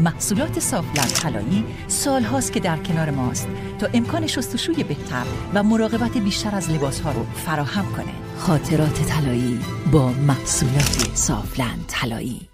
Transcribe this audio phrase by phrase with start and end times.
[0.00, 3.48] محصولات صافلند طلایی سالهاست که در کنار ماست.
[3.78, 5.24] تا امکان شستشوی بهتر
[5.54, 8.12] و مراقبت بیشتر از لباس ها رو فراهم کنه.
[8.38, 9.60] خاطرات طلایی
[9.92, 12.48] با محصولات صافلند طلایی.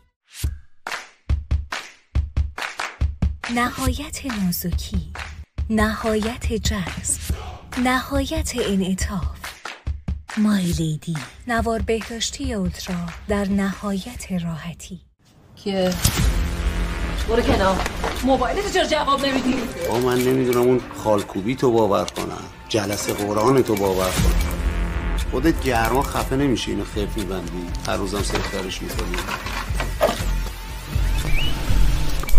[3.55, 5.13] نهایت نازکی
[5.71, 7.35] نهایت جذب
[7.85, 9.39] نهایت انعطاف.
[10.37, 11.17] مای لیدی
[11.49, 15.01] نوار بهداشتی اولترا در نهایت راحتی.
[15.57, 15.95] که
[17.29, 17.77] برو کنار.
[18.25, 19.55] موبایلت چرا جواب نمیدی؟
[19.89, 24.57] با من نمی‌دونم اون خالکوبی تو باور کنم جلسه قرآن تو باور کنم
[25.31, 27.67] خودت گرما خفه نمیشه اینو خف میبندی.
[27.89, 29.17] هر روزم سفترش می‌کنی.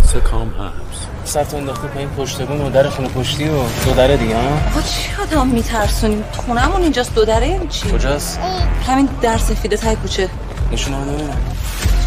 [0.03, 1.07] سکام هست.
[1.25, 4.81] سرت انداخته پایین پشت بون و در خونه پشتی و دو دره دیگه ها؟ آقا
[4.81, 8.39] چی آدم میترسونیم خونمون اینجاست دو دره این چی؟ کجاست؟
[8.87, 10.29] همین در سفیده تای کوچه.
[10.71, 11.37] نشون ببینم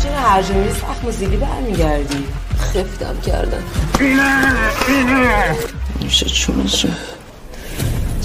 [0.03, 2.25] چرا هر جا میری سخت و زیبی برمیگردی؟
[2.61, 3.63] خفتم کردن.
[6.03, 6.89] میشه چونشو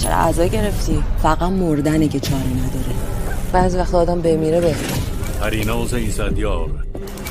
[0.02, 2.96] چرا عزا گرفتی؟ فقط مردنه که چاره نداره.
[3.52, 4.96] بعضی وقت آدم بمیره بهتر
[5.40, 6.70] پریناز ایزدیار.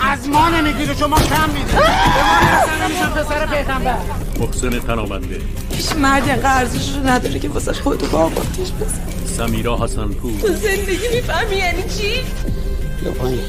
[0.02, 3.98] از ما نمی‌گیره شما کم میده به ما پسر پیغمبر.
[4.40, 5.42] محسن تنابنده.
[5.72, 9.02] هیچ مرد قرضش رو نداره که واسه خودتو با آقاتش بزن
[9.38, 12.12] سمیرا حسن پور زندگی می‌فهمی یعنی چی؟
[13.06, 13.40] یا پایین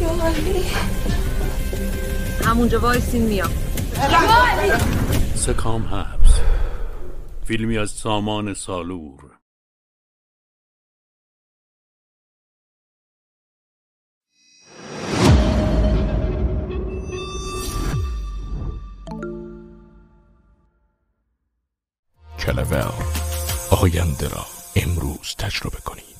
[0.00, 0.08] یا
[2.46, 3.50] همونجا وایسین میام.
[5.34, 6.42] سکام هست
[7.44, 9.20] فیلمی از سامان سالور.
[22.38, 22.92] کلول
[23.70, 26.15] آینده را امروز تجربه کنید.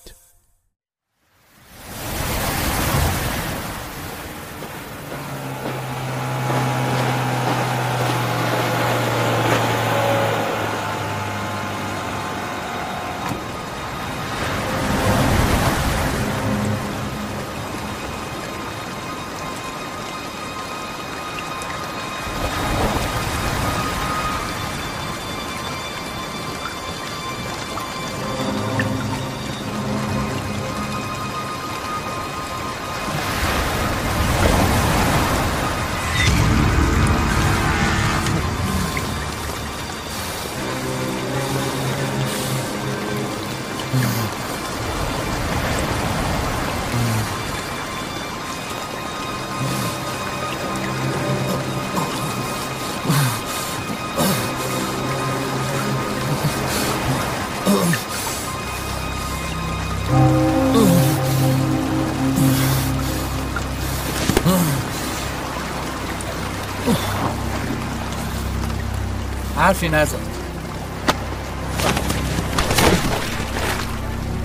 [69.66, 70.18] حرفی نزن.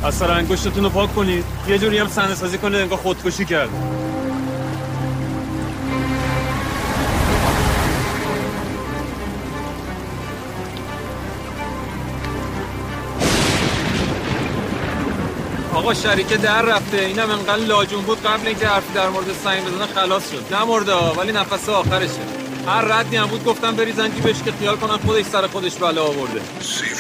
[0.04, 1.46] اصلا انگشتتون رو پاک کنید.
[1.68, 3.70] یه جوری هم صحنه سازی کنه انگار خودکشی کرد.
[15.74, 16.98] آقا شریکه در رفته.
[16.98, 20.54] اینم انقدر لاجون بود قبل اینکه حرفی در مورد سنگ بزنه خلاص شد.
[20.90, 22.41] ها، ولی نفس آخرشه.
[22.68, 26.42] هر ردی هم بود گفتم بریزن جیبش که خیال کنن خودش سر خودش بلا آورده.
[26.62, 26.91] سیفونه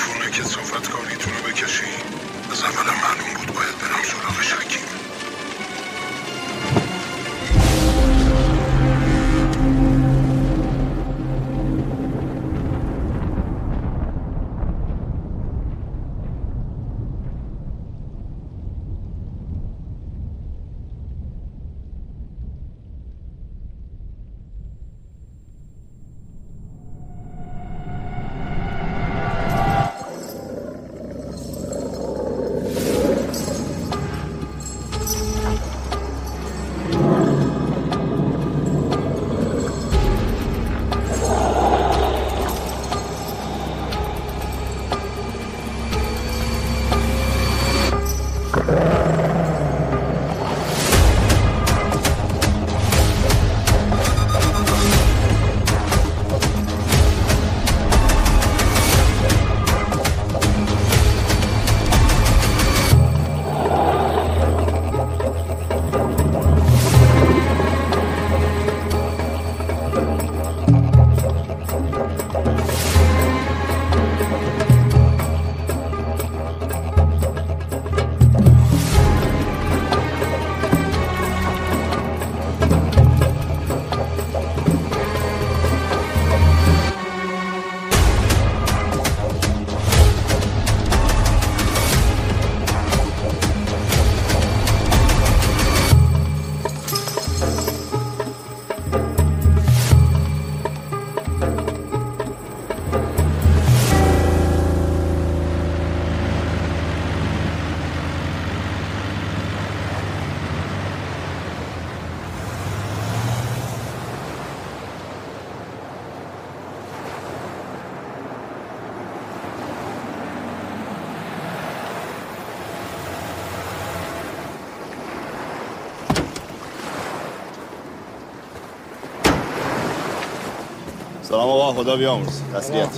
[131.73, 132.41] خدا بیامرز.
[132.53, 132.90] تسلیت.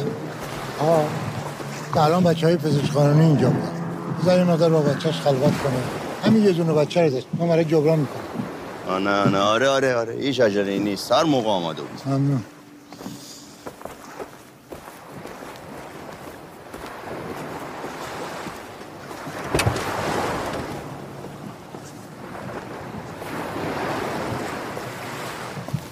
[0.79, 1.05] آقا
[1.95, 2.57] الان بچه های
[3.19, 3.71] اینجا بودن.
[4.21, 5.73] بذار یه مقدار با بچهش خلوت کنه.
[6.23, 7.27] همین یه دونه بچه رو داشت.
[7.33, 9.37] ما برای جبران می‌کنم نه نه.
[9.37, 10.13] آره آره آره.
[10.13, 11.11] هیچ عجله نیست.
[11.11, 12.01] هر موقع آماده بود.
[12.05, 12.43] ممنون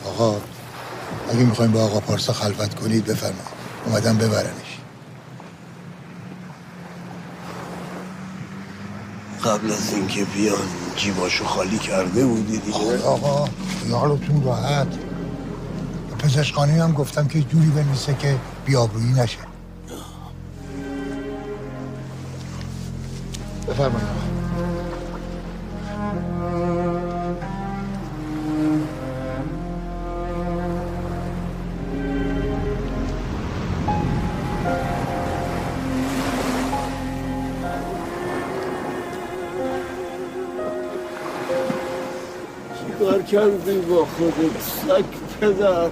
[0.05, 0.35] آقا
[1.29, 3.47] اگه می‌خوایم با آقا پارسا خلوت کنید بفرمایید.
[3.85, 4.77] اومدم ببرنش.
[9.43, 10.57] قبل از اینکه بیان
[10.95, 13.49] جیباشو خالی کرده بودی دیگه؟ آقا
[13.83, 14.87] خیالتون راحت.
[16.19, 19.50] پزشکانی هم گفتم که جوری بنویسه که بیابرویی نشه.
[43.65, 45.05] کردی با خودت سگ
[45.41, 45.89] پدر.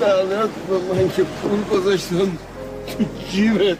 [0.00, 2.38] لعنت به من که پول گذاشتم
[2.86, 3.78] تو جیبت.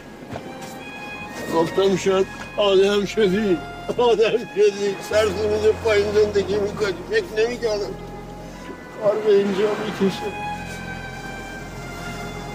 [1.54, 2.26] گفتم شاید
[2.56, 3.58] آدم شدی.
[3.96, 4.96] آدم شدی.
[5.10, 6.94] سر زمین پایین زندگی می‌کنی.
[7.10, 7.94] فکر نمی‌کردم
[9.02, 10.22] کار به اینجا می‌کشه.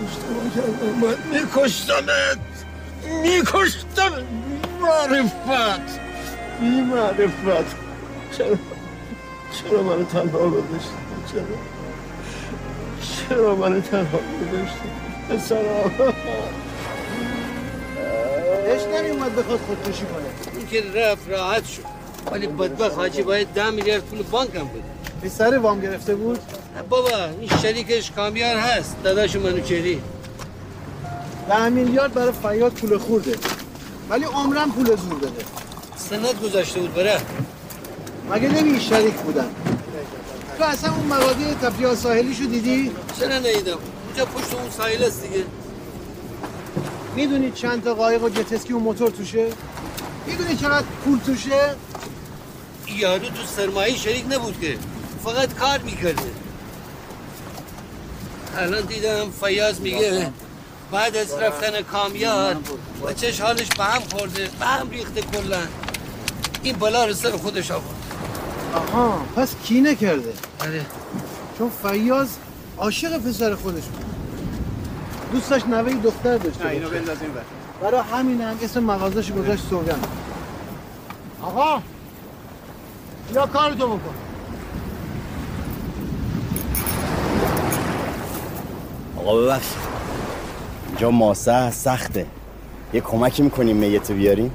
[0.07, 0.89] اشتباه کردم.
[1.01, 2.39] من میکشتمت.
[3.23, 4.23] میکشتمت
[4.81, 5.81] معرفت
[6.59, 7.75] بی معرفت
[8.37, 8.76] چرا؟
[9.63, 10.89] چرا منو تنها گذاشتی؟
[11.31, 11.43] چرا؟
[13.29, 14.89] چرا منو تنها گذاشتی؟
[15.29, 16.13] پسرم.
[18.67, 20.57] اش نمیومد بخواد خودکشی کنه.
[20.57, 21.81] این که رفت راحت شد.
[22.31, 24.83] ولی بدبخت حاجی باید ده میلیارد پول بانک هم بده
[25.23, 26.39] پسر وام گرفته بود؟
[26.89, 27.09] بابا
[27.39, 28.95] این شریکش کامیار هست.
[29.03, 30.01] داداش منوچری
[31.49, 33.35] ده میلیارد برای فیاد پول خورده.
[34.09, 35.45] ولی عمرم پول زور داده
[35.95, 37.21] سند گذاشته بود بره
[38.29, 39.49] مگه نمی شریک بودن؟
[40.57, 43.77] تو اصلا اون مقاده تفریح ساحلیشو دیدی؟ چرا نیدم
[44.07, 45.45] اونجا پشت اون ساحل است دیگه.
[47.15, 49.47] می‌دونی چند تا قایق و جتسکی و موتور توشه؟
[50.27, 51.75] می‌دونی چقدر پول توشه؟
[52.87, 54.77] یارو تو سرمایه شریک نبود که.
[55.23, 56.31] فقط کار می‌کرده.
[58.57, 60.31] الان دیدم فیاض میگه
[60.91, 62.57] بعد از رفتن کامیار
[63.07, 65.59] بچهش حالش به هم خورده به هم ریخته کلا.
[66.63, 67.96] این بلا رو سر خودش آورد.
[68.73, 70.85] آها پس کینه کرده آره
[71.57, 72.29] چون فیاض
[72.77, 74.05] عاشق پسر خودش بود.
[75.31, 76.89] دوست داشت نوه دختر داشته نه اینو.
[76.89, 77.41] بندازیم بر
[77.81, 79.99] برای همین هم اسم مغازش گذاشت سوگن
[81.41, 81.81] آقا
[83.35, 84.13] یا کارتو بکن.
[89.17, 89.65] آقا ببخش.
[90.87, 92.25] اینجا ماسه سخته.
[92.93, 94.51] یه کمکی می‌کنیم میتو بیاریم؟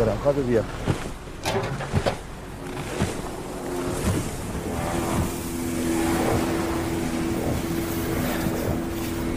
[0.00, 0.18] برم.
[0.24, 0.62] کادو بیا.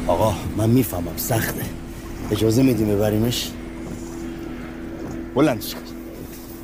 [0.07, 1.17] آقا من می‌فهمم.
[1.17, 1.65] سخته.
[2.31, 3.51] اجازه میدیم ببریمش؟
[5.35, 5.81] بلندش کن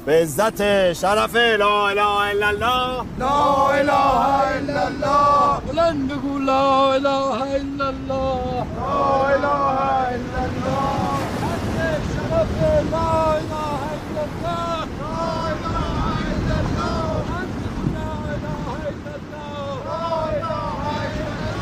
[0.05, 3.05] به عزت شرف لا اله الا الله.
[3.19, 5.59] لا اله الا الله.
[5.67, 8.65] بلند بگو لا اله الا الله.
[8.79, 9.59] لا اله
[10.15, 11.19] الا الله.
[12.29, 15.87] شرف لا اله الا الله لا اله
[16.31, 20.75] الا الله لا اله الا الله لا اله
[21.05, 21.59] الا الله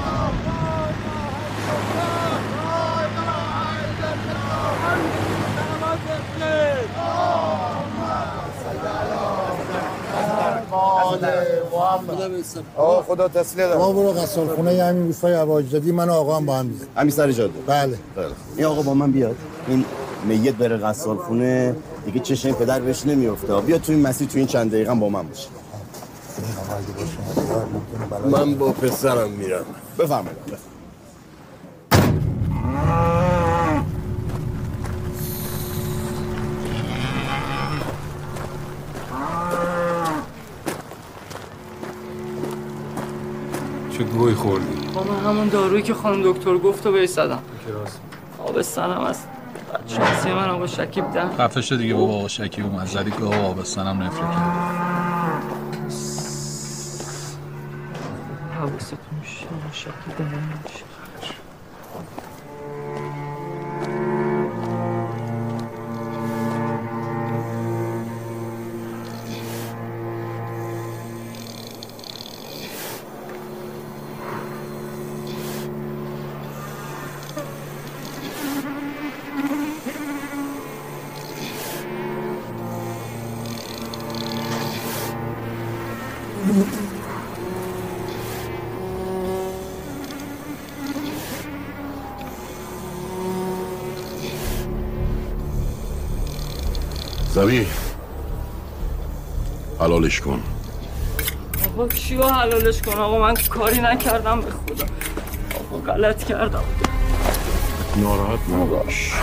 [12.77, 16.55] آقا خدا تسلیت ما برو غسال خونه همین روستای عواجدادی من و آقا هم با
[16.55, 17.59] هم بیاد همین سر جاده.
[17.67, 17.97] بله.
[18.15, 18.25] خوب.
[18.57, 19.35] این آقا با من بیاد.
[19.67, 19.85] این
[20.27, 21.75] میت بره غسال خونه.
[22.05, 25.27] دیگه چشم پدر بهش نمیفته بیا تو این مسیر تو این چند دقیقه با من
[25.27, 25.47] باشه
[28.31, 29.65] من با پسرم میرم.
[29.99, 30.37] بفرمایید.
[44.17, 47.39] گوی خوردی با من همون دارویی که خانم دکتر گفت و بهش زدم.
[48.39, 49.27] آب سنم است
[49.87, 51.29] شانسی من آقا شکیب دم.
[51.37, 52.65] خفه شد دیگه بابا آقا شکیب.
[52.65, 54.51] اومد زدی که آقا آبستنم نفره کرد
[58.59, 60.96] حواستون آقا شکیب دم.
[99.97, 100.39] حلالش کن.
[101.65, 104.85] بابا کیو حلالش کن؟ آقا من کاری نکردم به خدا.
[105.55, 106.63] آقا غلط کردم.
[107.95, 109.13] ناراحت نباش.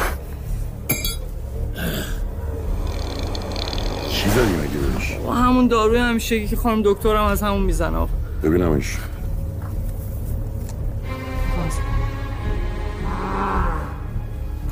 [4.10, 7.96] چی زدی مگه بهش همون داروی همیشه که خانم دکترم از همون می‌زنه.
[7.96, 8.12] آقا.
[8.42, 8.98] ببینمش.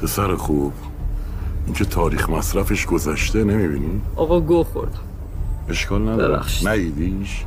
[0.03, 0.73] پسر خوب
[1.67, 5.12] این که تاریخ مصرفش گذشته نمی‌بینی؟ آقا گو خوردم.
[5.73, 6.69] اشکال نداره ببخشید.
[6.69, 7.45] نیدیش؟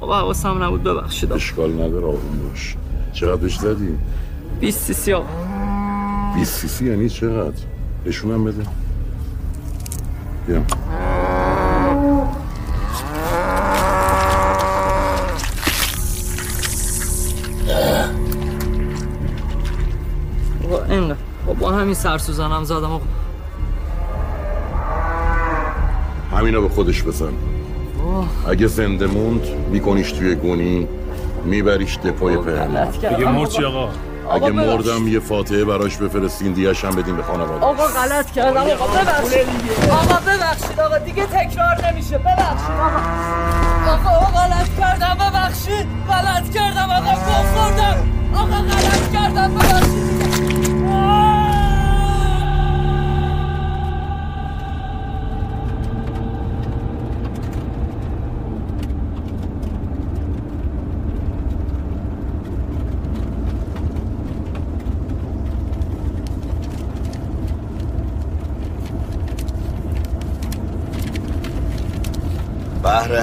[0.00, 1.32] آقا حواسم نبود ببخشید.
[1.32, 2.76] اشکال نداره آروم باش
[3.12, 3.98] چقدر بهش زدی؟
[4.60, 5.26] 20 سی سی آقا
[6.34, 7.62] 20 سی سی یعنی چقدر؟
[8.06, 8.66] نشونم بده
[10.46, 10.62] بیا
[20.64, 23.04] آقا اینقدر آقا با همین سرسوزنم زدم آقا
[26.46, 27.32] همینو به خودش بزن.
[28.06, 28.50] آه.
[28.50, 30.88] اگه زنده موند میکنیش توی گونی
[31.44, 32.90] میبریش دپای پهن.
[32.90, 33.88] دیگه مرد چی آقا؟
[34.32, 34.50] اگه.
[34.50, 37.64] مردم یه فاتحه براش بفرستین دیگش هم بدین به خانواده.
[37.64, 38.60] آقا غلط کردم.
[38.60, 39.46] آقا ببخشید.
[39.90, 40.80] آقا ببخشید.
[40.80, 42.18] آقا دیگه تکرار نمیشه.
[42.18, 42.76] ببخشید.
[43.88, 44.10] آقا.
[44.10, 45.14] آقا غلط کردم.
[45.14, 45.86] ببخشید.
[46.08, 46.90] غلط کردم.
[46.90, 47.96] آقا گو خوردم.
[48.34, 49.54] آقا غلط کردم.
[49.54, 50.25] ببخشید.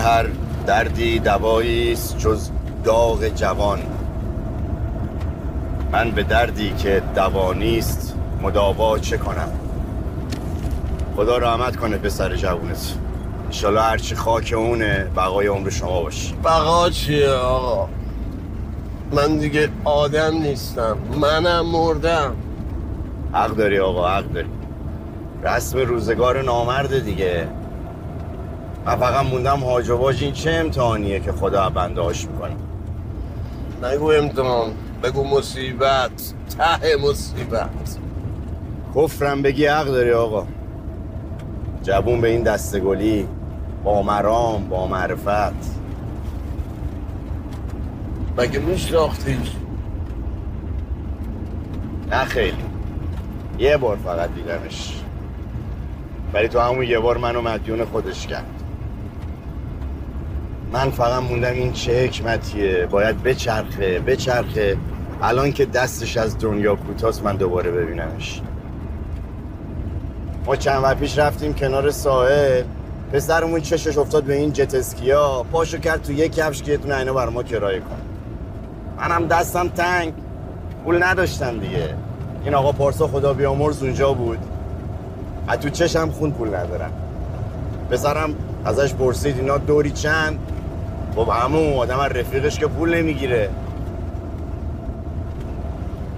[0.04, 0.26] هر
[0.68, 2.50] دردی دوایی است جز
[2.84, 3.80] داغ جوان.
[5.92, 9.50] من به دردی که دوا نیست مداوا چه کنم؟
[11.16, 12.94] خدا رحمت کنه پسر جوونت.
[13.46, 16.36] انشالله هرچی خاک اونه بقای عمر شما باشه.
[16.44, 17.90] بقا چیه آقا؟
[19.12, 22.36] من دیگه آدم نیستم منم مردم.
[23.34, 24.50] حق داری آقا حق داری.
[25.44, 27.48] رسم روزگار نامرده دیگه.
[28.86, 32.56] من فقط موندم حاج و این چه امتحانیه که خدا بنده هاش می‌کنه.
[33.84, 34.72] نگو امتحان.
[35.04, 36.34] بگو مصیبت.
[36.58, 37.70] ته مصیبت.
[38.96, 40.46] کفرم بگی حق داری آقا.
[41.84, 43.28] جوون به این دستگلی
[43.84, 45.80] با مرام با معرفت.
[48.38, 49.52] مگه میشناختیش
[52.12, 52.64] نه خیلی.
[53.60, 55.02] یه بار فقط دیدمش.
[56.34, 58.63] ولی تو همون یه بار منو مدیون خودش کرد.
[60.74, 62.86] من فقط موندم این چه حکمتیه.
[62.86, 64.78] باید بچرخه بچرخه.
[65.22, 68.42] الان که دستش از دنیا کوتاست من دوباره ببینمش.
[70.46, 72.64] ما چند وقت پیش رفتیم کنار ساحل.
[73.14, 75.46] پسرمون چشش افتاد به این جت اسکیا.
[75.52, 78.02] پاشو کرد تو یک کفش که یه اینا بر ما کرایه کن.
[78.98, 80.14] منم دستم تنگ.
[80.86, 81.96] پول نداشتم دیگه.
[82.46, 84.40] این آقا پارسا خدا بیامرز اونجا بود.
[85.48, 86.92] از تو چشم خون پول ندارم
[87.92, 90.40] پسرم ازش پرسید اینا دوری چند؟
[91.16, 93.50] خب همون آدم از رفیقش که پول نمی‌گیره.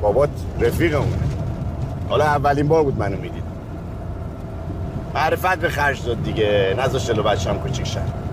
[0.01, 1.17] بابات رفیقمونه
[2.09, 3.43] حالا اولین بار بود منو می‌دید.
[5.15, 6.75] معرفت به خرج داد دیگه.
[6.79, 8.25] نذاشت جلو بچه هم کوچیک شد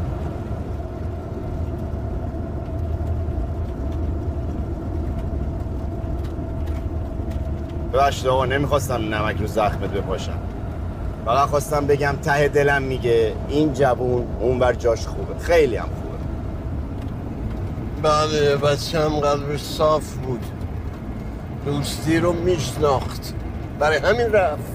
[7.92, 10.38] ببخشید آقا نمی‌خواستم نمک رو زخمت بپاشم.
[11.24, 13.32] فقط خواستم بگم ته دلم میگه.
[13.48, 15.38] این جوون اونور جاش خوبه.
[15.38, 16.01] خیلی هم خوبه
[18.02, 20.44] بله بچه هم قلبش صاف بود.
[21.64, 23.34] دوستی رو میشناخت.
[23.78, 24.72] برای همین رفت.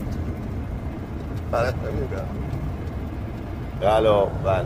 [1.51, 2.37] برای همین رفت.
[3.81, 4.65] بله آقا، بله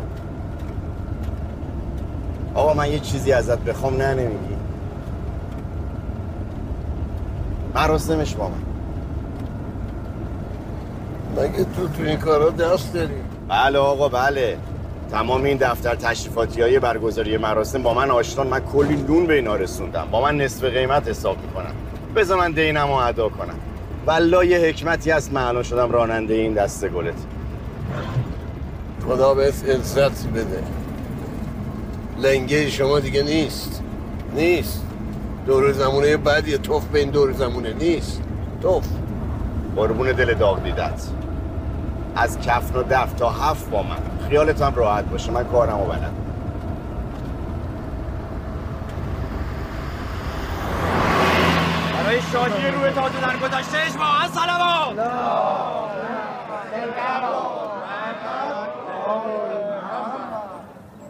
[2.55, 4.55] آقا من یه چیزی ازت بخوام نه نمیگی
[7.75, 8.63] مراسمش با من.
[11.43, 13.13] مگه تو تو این کارا دست داری؟
[13.49, 14.57] بله آقا بله.
[15.11, 19.55] تمام این دفتر تشریفاتی های برگزاری مراسم با من آشنان من کلی نون به اینا
[19.55, 20.07] رسوندم.
[20.11, 21.71] با من نصف قیمت حساب می‌کنم
[22.15, 23.55] بذار من دینم رو ادا کنم.
[24.05, 27.13] والله یه حکمتی هست من الان شدم راننده این دسته گلت.
[29.07, 30.63] خدا بهت عزت بده.
[32.17, 33.83] لنگه شما دیگه نیست.
[34.35, 34.85] نیست.
[35.45, 38.21] دور زمونه بعدیه توف به این دور زمونه نیست.
[38.61, 38.87] توف.
[39.75, 41.01] قربون دل داغ دیدت.
[42.15, 44.20] از کفن و دف تا هفت با من.
[44.31, 45.31] خیالت هم راحت باشه.
[45.31, 46.11] من کارم رو بلد
[51.93, 54.95] برای شادی روی تازه در گذشته اجماعا سلام!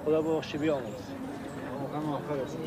[0.05, 0.83] خدا بخشی بیاموز.
[1.81, 2.57] واقعا آخر است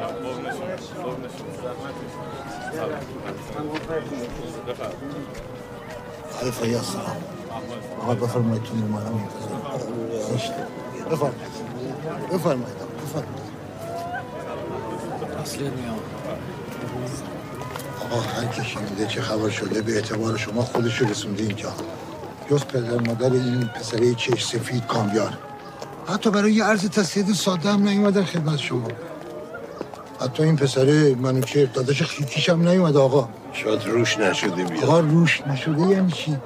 [1.04, 2.20] قربون شما زحمت کشید
[11.11, 11.35] بفرمایید.
[12.33, 12.77] بفرمایید.
[13.05, 13.45] بفرمایید.
[15.45, 15.99] تسلیم میام
[18.01, 21.73] آقا هر کی شنیده چه خبر شده به اعتبار شما خودش رسونده اینجا
[22.51, 25.39] جز پدر مادر این پسره چش سفید کامیار.
[26.09, 28.89] حتی برای یه عرض تسلیت ساده هم نیومدن خدمت شما.
[30.21, 33.29] حتی این پسره منو چه داداش خیتیش هم نیومد آقا.
[33.53, 34.85] شاید روش نشده بیاد.
[34.85, 36.37] آقا روش نشده یعنی چی؟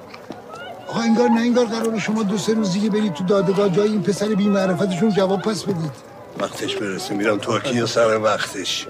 [0.88, 4.03] آقا انگار نه انگار قرار شما دو سه روز دیگه برید تو دادگاه جای این
[4.03, 5.92] پسر بی معرفتشون جواب پس بدید.
[6.38, 8.87] وقتش برسه میرم ترکیه سر وقتش.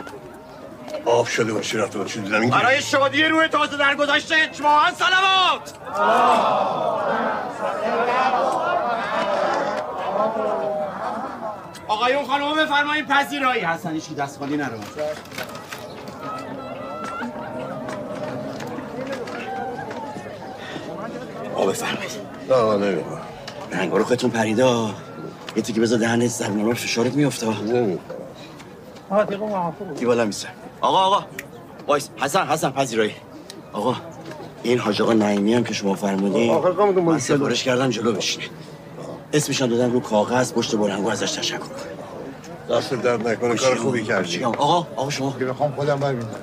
[1.05, 5.73] آب شده باشه رفته باشه دیدم این برای شادی روی تازه در گذشته شما سلامات!
[11.89, 13.65] آقایون خانم بفرمایید پذیرایی.
[13.65, 14.79] حسن هیچ دست خالی نرو.
[21.59, 22.11] آقا بفرمایید.
[22.51, 23.21] نه نمی‌خوام
[23.73, 24.91] رنگا رو خودتون پریدا
[25.57, 27.47] یه تیکه بذار دهنت زبنامه فشارت میفته
[29.99, 30.49] کی بالا میسه؟
[30.81, 31.25] آقا آقا.
[31.87, 33.15] وایس حسن حسن پذیرایی.
[33.73, 33.97] آقا
[34.63, 38.45] این حاج آقا نعیمی هم که شما فرمودین آقا من سفارش کردم جلو بشینه.
[39.33, 42.77] اسمشان دادم رو کاغذ پشت بلنگو ازش تشکر کنم.
[42.77, 44.45] دست درد نکنه کار خوبی کردی.
[44.45, 44.87] آقا.
[44.97, 45.31] آقا شما.
[45.31, 46.35] بخوام خودم برمیدارم.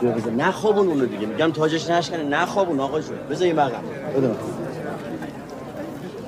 [0.00, 1.26] بیا بذار نخوابون اونو دیگه.
[1.26, 2.22] میگم تاجش نشکنه.
[2.22, 3.16] نخوابون آقا جون.
[3.30, 3.70] بذار این بغل
[4.16, 4.34] بده من.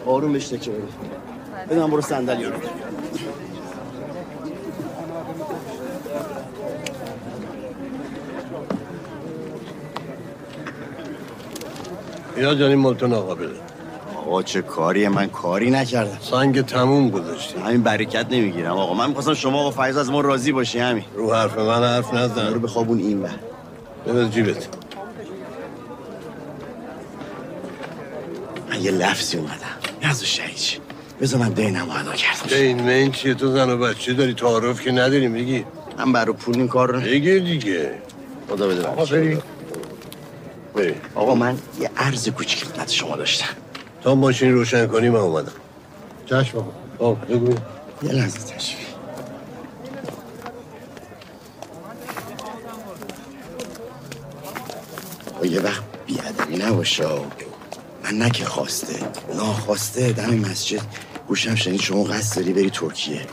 [0.06, 0.82] آروم بشته که بده
[1.70, 2.52] بده من برو صندلی رو.
[12.36, 13.54] اینا جانی مالتون آقا بده.
[14.16, 16.18] آقا چه کاریه؟ من کاری نکردم.
[16.20, 17.60] سنگ تموم گذاشتی.
[17.60, 18.94] همین برکت نمی‌گیرم آقا.
[18.94, 21.04] من می‌خواستم شما آقا فیض از ما راضی باشی همین.
[21.14, 23.30] رو حرف من حرف رو نزن بخوابون این بر
[24.06, 24.68] بده جیبت.
[28.70, 29.54] من یه لفظی اومدم.
[30.02, 30.78] نزو شهیچ
[31.20, 32.56] بذار من دینم رو ادا کردم.
[32.56, 35.64] این من چیه تو زن و بچه داری تعارف که نداری میگی؟
[35.98, 37.94] من برای پول این کار رو بگیر دیگه.
[38.48, 39.16] خدا بده بچه.
[39.20, 39.42] بریم
[40.74, 40.94] بری.
[41.14, 43.48] آقا من یه عرض کوچیک خدمت شما داشتم.
[44.02, 45.52] تا ماشین روشن کنی من اومدم.
[46.26, 46.58] چشم
[46.98, 47.14] آقا.
[47.14, 47.54] بگو.
[48.02, 48.91] یه لحظه تشریف
[55.42, 57.06] آقا یه وقت بیادمی نباشه.
[58.04, 60.80] من نه که خواسته ناخواسته دم مسجد
[61.28, 63.26] گوشم شنید شما قصد داری بری ترکیه.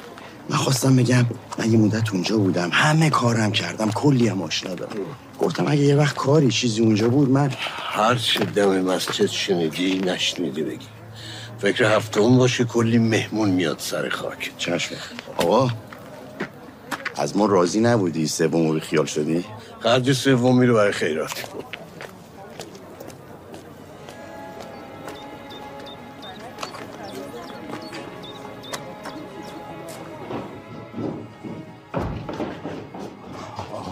[0.49, 1.25] من خواستم بگم
[1.57, 4.95] من یه مدت اونجا بودم همه کارم کردم کلی هم آشنا دارم.
[5.39, 10.63] گفتم اگه یه وقت کاری چیزی اونجا بود من هر چه دم مسجد شنیدی نشنیدی
[10.63, 10.87] بگی.
[11.59, 14.51] فکر هفتم باشه کلی مهمون میاد سر خاک.
[14.57, 14.95] چشم.
[15.37, 15.69] آقا
[17.15, 19.45] از ما راضی نبودی سوم رو خیال شدی؟
[19.79, 21.43] خرج سومی رو برای خیرات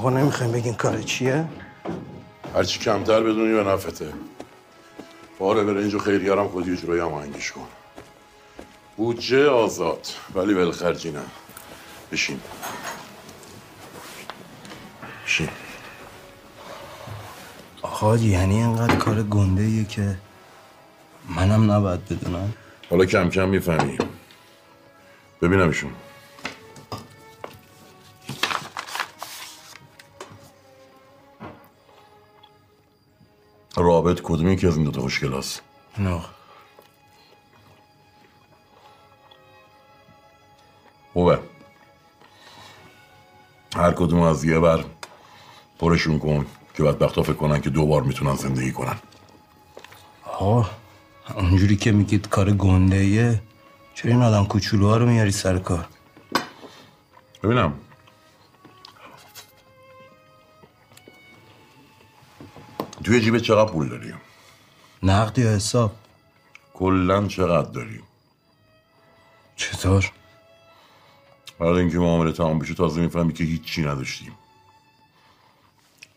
[0.07, 1.45] آقا نمی‌خوایم بگین کار چیه؟
[2.55, 4.13] هرچی کمتر بدونی به نفته.
[5.39, 7.67] باره برنج و خیریارم خودی و جلوی هماهنگیش کن.
[8.97, 11.21] بودجه آزاد ولی ولخرجی نه.
[12.11, 12.39] بشین.
[15.25, 15.49] بشین.
[17.81, 20.17] آقا یعنی اینقدر کار گنده ایه که
[21.35, 22.53] منم نباید بدونم؟
[22.89, 23.97] حالا کم کم می‌فهمی
[25.41, 25.91] ببینمشون.
[33.77, 35.61] رابط کدومی که از این دوتا خوشگل هست
[35.97, 36.21] نه.
[41.13, 41.39] خوبه.
[43.75, 44.85] هر کدوم از یه بر
[45.79, 48.95] پرشون کن که بدبختا فکر کنن که دو بار می‌تونن زندگی کنن.
[50.23, 50.69] آقا
[51.35, 53.41] اونجوری که میگید کار گنده
[53.93, 55.87] چرا این آدم کوچولوها رو میاری سر کار؟
[57.43, 57.73] ببینم
[63.07, 64.13] توی جیب چقدر پول داری؟
[65.03, 65.95] نقد یا حساب؟
[66.73, 68.03] کلا چقدر داری؟
[69.55, 70.11] چطور؟
[71.59, 74.31] بعد اینکه معامله تمام بشه تازه می‌فهمی که هیچی نداشتیم.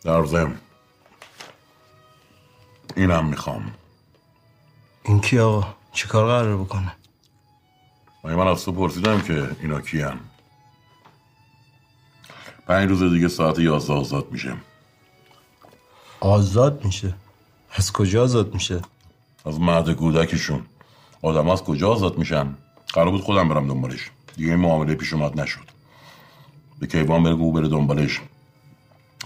[0.05, 0.61] در ضمن
[2.97, 3.75] اینم می‌خوام.
[5.03, 6.93] این کی آقا؟ چی کار قرار بکنه؟
[8.25, 10.21] مگه من از تو پرسیدم که اینا کیان؟
[12.67, 14.57] پنج روز دیگه ساعت یازده آزاد میشه.
[16.21, 17.15] آزاد میشه.
[17.73, 18.81] از کجا آزاد میشه؟
[19.47, 20.67] از مهد کودکشون.
[21.23, 22.55] آدم از کجا آزاد میشن؟
[22.93, 24.11] قرار بود خودم برم دنبالش.
[24.37, 25.71] دیگه این معامله پیش اومد نشد.
[26.81, 28.21] به کیوان بگو بره دنبالش.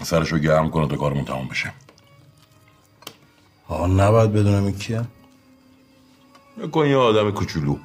[0.03, 1.73] سرشو گرم کنه تا کارمون تمام بشه.
[3.67, 5.05] آقا نباید بدونم این کیه.
[6.71, 7.77] کن یه آدم کوچولو.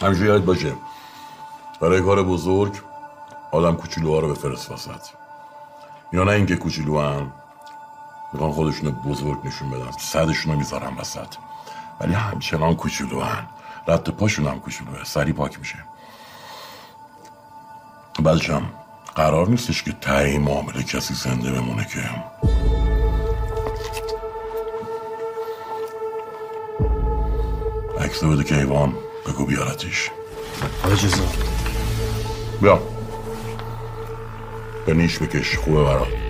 [0.00, 0.72] همیشه یاد باشه.
[1.80, 2.72] برای کار بزرگ
[3.52, 5.00] آدم کوچولوها رو بفرست وسط.
[6.12, 7.32] یا نه اینکه کوچولو هم
[8.34, 9.90] می‌خوان خودشونو بزرگ نشون بدن.
[9.98, 11.34] صدشون رو می‌ذارن وسط.
[12.00, 13.46] ولی همچنان کوچولو هم
[13.88, 15.04] رد پاشون هم کوچولوه.
[15.04, 15.78] سری پاک میشه.
[18.22, 18.70] بعدش هم
[19.14, 22.00] قرار نیستش که ته این معامله کسی زنده بمونه که.
[28.00, 28.94] عکس بده که ایوان
[29.26, 30.10] بگو بیارتش
[32.62, 32.82] بیا.
[34.86, 35.56] به نیش بکش.
[35.58, 36.23] خوبه برات.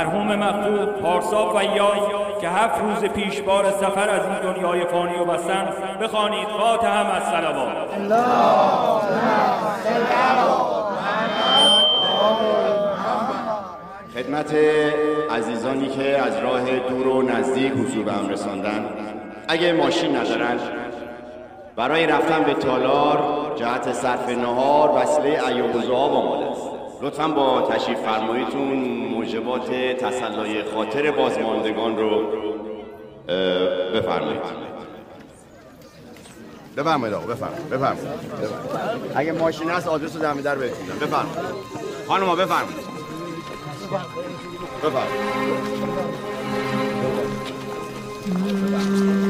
[0.00, 1.98] مرحوم مقتول پارسا فیاض
[2.40, 5.68] که هفت روز پیش بار سفر از این دنیای فانی و بستن
[6.02, 6.48] بخوانید.
[6.48, 7.68] فاتحه از صلوات
[14.14, 14.54] خدمت
[15.30, 18.84] عزیزانی که از راه دور و نزدیک حضور به هم رساندن.
[19.48, 20.58] اگه ماشین ندارن
[21.76, 26.69] برای رفتن به تالار جهت صرف نهار وسیله ایوب و زعاب آماده است.
[27.02, 28.78] لطفا با تشریف فرماییتون
[29.10, 32.26] موجبات تسلای خاطر بازماندگان رو
[33.94, 34.40] بفرمایید.
[36.76, 38.08] بفرمایید آقا بفرمایید بفرمایید.
[39.14, 40.98] اگه ماشین هست آدرس رو در بهتون میدم.
[41.06, 41.38] بفرمایید.
[42.08, 42.90] خانم بفرمایید.
[48.30, 49.29] بفرمایید.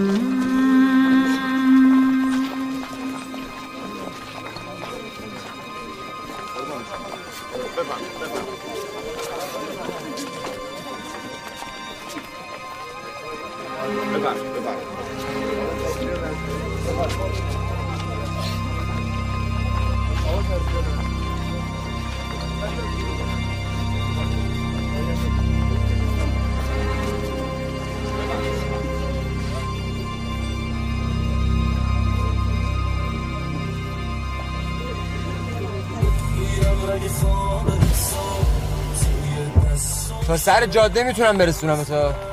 [40.27, 42.30] تا سر جاده می‌تونم برسونم تا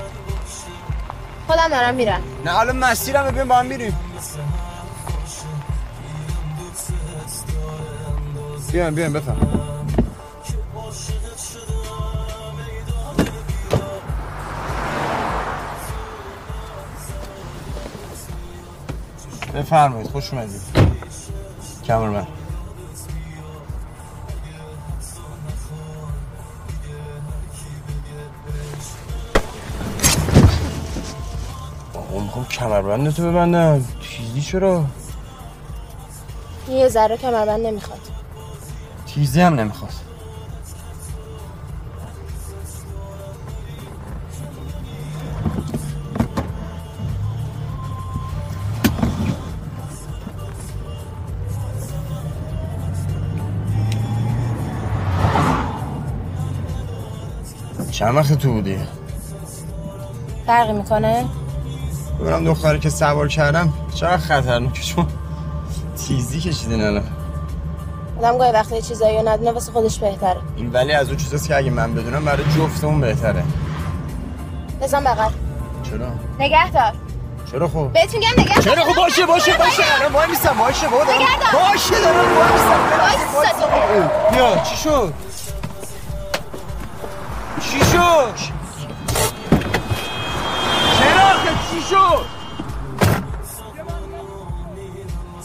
[1.48, 2.22] خودم دارم میرم.
[2.46, 3.98] نه حالا مسیرم ببین با هم میریم.
[8.72, 9.38] بیایم بیایم بفهم.
[19.54, 20.62] بفرمایید خوش اومدید.
[21.88, 22.37] کمربند.
[32.48, 33.86] آقا می‌خوام کمربند تو ببندم.
[34.02, 34.86] تیزی چرا؟
[36.70, 38.00] یه ذره کمربند نمی‌خواد.
[39.08, 39.92] تیزی هم نمی‌خواد.
[57.92, 58.80] چند وقت تو بودی؟
[60.46, 61.26] فرقی می‌کنه؟
[62.20, 65.08] ببینم دختری که سوار کردم چقدر خطرناکه چون
[66.08, 67.04] تیزی کشیدین الان
[68.20, 71.48] آدم گاهی وقتا یه چیزایی رو ندونه واسه خودش بهتره این ولی از اون چیزاست
[71.48, 73.44] که اگه من بدونم برای جفتمون بهتره
[74.82, 75.32] بزن بغل
[75.84, 76.08] چرا؟
[76.40, 76.94] نگه دار
[77.52, 78.64] چرا خب؟ بهت میگم نگه دار.
[78.76, 81.00] چرا خب باشه باشه باشه الان وای میستم باشه دار.
[81.54, 84.32] باشه دارم وای میستم.
[84.32, 85.14] بیا چی شد؟
[87.62, 88.34] چی شد؟
[91.00, 92.26] چرا آخه چی شد؟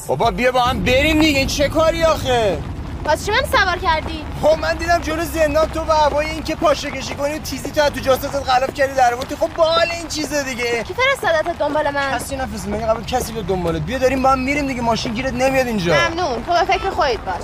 [0.08, 2.58] بابا بیا با هم بریم دیگه این چه کاری آخه؟
[3.04, 6.54] واسه چی من سوار کردی؟ خب من دیدم جلو زندان تو و هوای این که
[6.54, 10.08] پاشه کشی کنی و تیزی تو تو جاسست غلاف کردی در آوردی خب بال این
[10.08, 10.82] چیزه دیگه.
[10.82, 14.38] کی فرستادت دنبال من؟ کسی نفرست من قبل کسی به دنبالت بیا داریم با هم
[14.38, 15.94] میریم دیگه ماشین گیرت نمیاد اینجا.
[15.94, 16.44] ممنون.
[16.44, 17.42] تو به فکر خودت باش.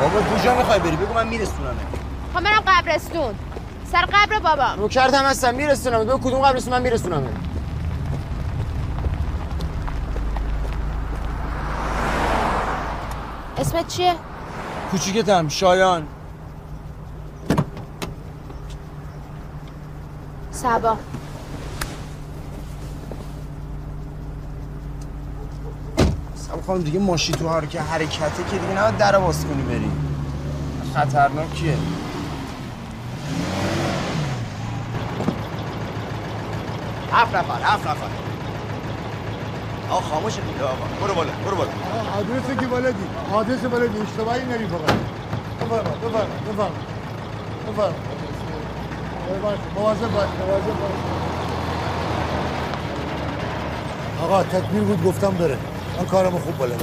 [0.00, 1.74] بابا کجا می‌خوای بری؟ بگو من میرسونمت
[2.34, 3.34] خب برم قبرستون.
[3.92, 4.74] سر قبر بابا.
[4.74, 7.26] نوکرت هم هستم میرسونم به کدوم قبرستون من میرسونم
[13.60, 14.14] اسمت چیه؟
[14.90, 16.06] کوچیکتم شایان.
[20.50, 20.96] سبا.
[26.34, 29.90] سب خانم دیگه ماشین تو حرکت حرکته که دیگه نباید در باز کنی بری.
[30.94, 31.76] خطرناکیه
[37.12, 38.27] هفت نفر هفت نفر.
[39.90, 40.74] آقا خاموش دیگه آقا.
[41.06, 41.70] برو بالا برو بالا.
[42.18, 43.04] آدرس که بلدی.
[43.32, 44.00] آدرس بلدی.
[44.02, 46.70] اشتباهی نری بفرما بفرما
[47.72, 47.94] بفرما.
[49.42, 50.98] باشه مواظب باش مواظب باش
[54.22, 55.58] آقا تکمیل بود گفتم بره.
[55.98, 56.74] من خوب آقا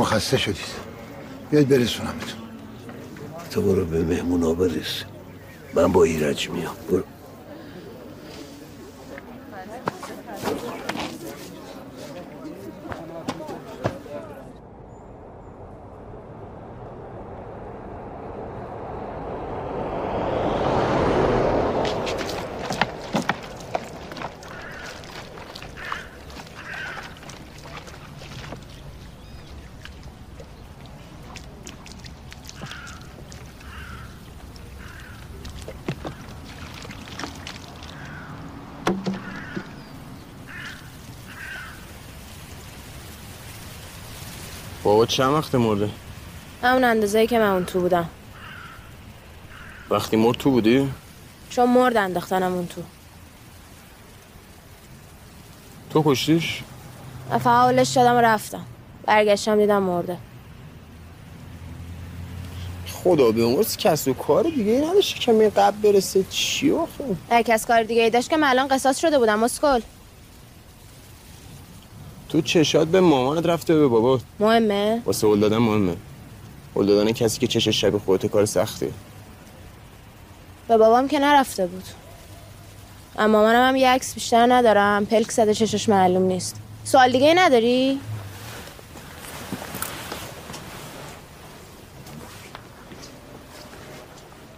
[0.00, 0.56] خسته شدید.
[1.50, 2.42] بیاید برسونمتون.
[3.50, 5.02] تو برو به مهمونا برس.
[5.74, 6.74] من با ایرج میام.
[6.90, 7.02] برو.
[44.92, 45.88] بابا چند وقت مرده؟
[46.62, 48.08] همون اندازه که من اون تو بودم.
[49.90, 50.90] وقتی مرد تو بودی؟
[51.50, 52.82] چون مرد انداختنم اون تو.
[55.90, 56.62] تو کشتیش؟
[57.44, 58.64] فعالش شدم و رفتم.
[59.06, 60.16] برگشتم دیدم مرده.
[62.92, 67.42] خدا بیامرز کس و کار دیگه ای نداشتی که می قبل برسه؟ چی آخه؟ هر
[67.42, 69.80] کس کار دیگه ای داشت که من الان قصاص شده بودم مسکل
[72.32, 74.20] تو چشات به مامانت رفته به بابا.
[74.40, 75.96] مهمه؟ واسه هل دادن مهمه.
[76.76, 78.90] هل دادن کسی که چشش شبیه خودت کار سخته
[80.68, 81.84] به بابام که نرفته بود.
[83.18, 85.06] اما منم هم یه عکس بیشتر ندارم.
[85.06, 86.56] پلک زده چشش معلوم نیست.
[86.84, 88.00] سوال دیگه نداری؟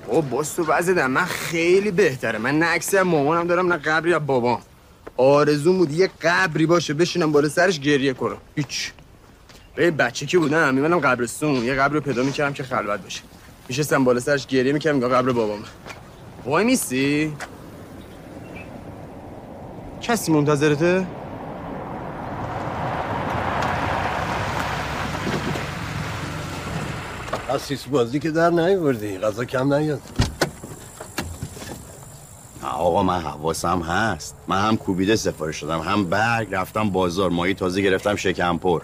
[0.08, 2.38] او باز تو وضع من خیلی بهتره.
[2.38, 4.62] من نه عکسی از مامانم دارم نه قبری از بابام.
[5.16, 8.36] آرزو بود یه قبری باشه بشینم بالا سرش گریه کنم.
[8.56, 8.92] هیچ.
[9.74, 11.64] به بچه که بودم؟ میمونم قبرستون.
[11.64, 13.20] یه قبر رو پیدا می‌کردم که خلوت باشه.
[13.68, 15.62] میشستم بالا سرش گریه می‌کردم میگم قبر بابام.
[16.44, 17.32] وای میسی؟
[20.02, 21.06] کسی منتظرته؟
[27.58, 29.18] سیس بازی که در نیوردی.
[29.18, 30.23] غذا کم نیاد.
[32.84, 34.34] آقا من حواسم هست.
[34.48, 38.82] من هم کوبیده سفارش شدم هم برگ رفتم بازار ماهی تازه گرفتم شکم پر.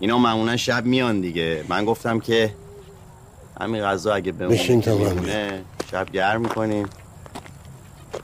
[0.00, 1.64] اینا معمولا شب میان دیگه.
[1.68, 2.54] من گفتم که
[3.60, 6.86] همین غذا اگه میمونه شب گرم می‌کنیم.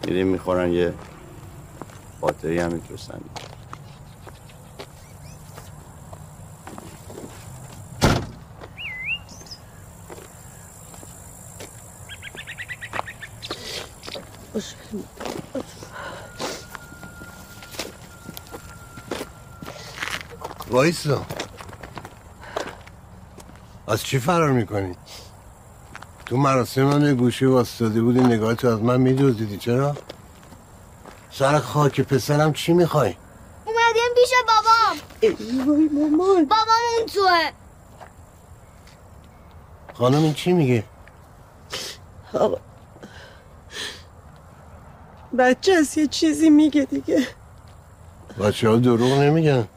[0.06, 0.94] میریم می‌خورن یه
[2.20, 3.20] باتری هم میترسن
[20.70, 21.26] وایسا
[23.88, 24.96] از چی فرار می‌کنی؟
[26.26, 29.96] تو مراسم من گوشه واستاده بودی نگاه تو از من میدوزیدی چرا؟
[31.30, 33.16] سر خاک پسرم چی می‌خوای؟
[33.64, 35.36] اومدیم پیش بابام ای
[35.92, 37.50] مامان بابام اون توه
[39.94, 40.84] خانم این چی میگه؟
[42.34, 42.65] آقا
[45.38, 47.26] بچه از یه چیزی میگه دیگه.
[48.40, 49.68] بچه ها دروغ نمیگن.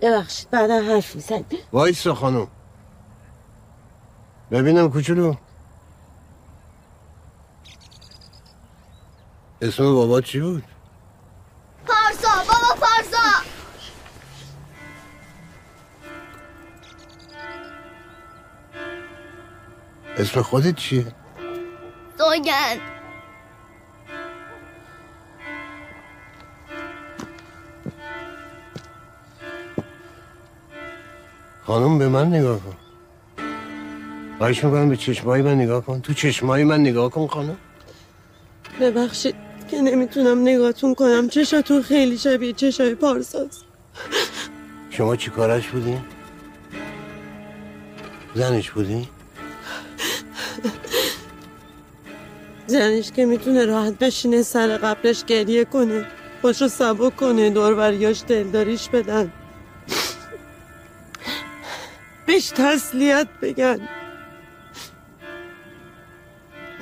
[0.00, 2.46] ببخشید بعدا حرف میزن وایسا خانم.
[4.50, 5.34] ببینم کوچولو.
[9.62, 10.64] اسم بابا چی بود؟
[11.86, 13.42] پارسا بابا پارسا!
[20.16, 21.06] اسم خودت چیه؟
[22.18, 22.91] سوگند.
[31.72, 32.76] خانم به من نگاه کن.
[34.38, 36.00] خواهش می‌کنم به چشمای من نگاه کن.
[36.00, 37.56] تو چشمای من نگاه کن خانم.
[38.80, 39.34] ببخشید
[39.70, 41.28] که نمی‌تونم نگاهتون کنم.
[41.28, 43.64] چشاتون خیلی شبیه چشای پارساست.
[44.90, 46.00] شما چی کارش بودین؟
[48.34, 49.06] زنش بودین؟
[52.66, 56.06] زنش که می‌تونه راحت بشینه سر قبلش گریه کنه
[56.42, 59.32] باشو سبک کنه دوروریاش دلداریش بدن.
[62.32, 63.78] بهش تسلیت بگن.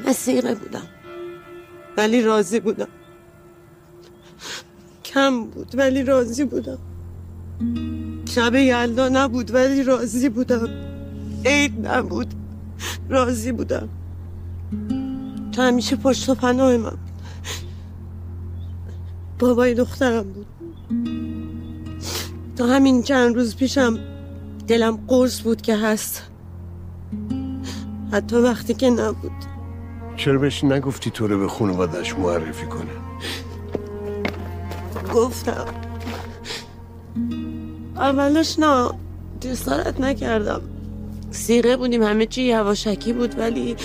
[0.06, 0.86] مسیقه بودم.
[1.96, 2.88] ولی راضی بودم.
[5.04, 6.78] کم بود ولی راضی بودم.
[8.28, 10.68] شب یلدا نبود ولی راضی بودم.
[11.44, 12.34] عید نبود
[13.08, 13.88] راضی بودم.
[15.52, 16.98] تو همیشه پشت و پناه من بود.
[19.38, 20.46] بابای دخترم بود.
[22.56, 24.09] تا همین چند روز پیشم
[24.70, 26.22] دلم قرص بود که هست.
[28.12, 29.32] حتی وقتی که نبود.
[30.16, 32.90] چرا بهش نگفتی تو رو به خانوادش معرفی کنه؟
[35.14, 35.64] گفتم.
[37.96, 38.90] اولش نه
[39.40, 40.60] جسارت نکردم.
[41.30, 43.76] سیغه بودیم همه چی یواشکی بود ولی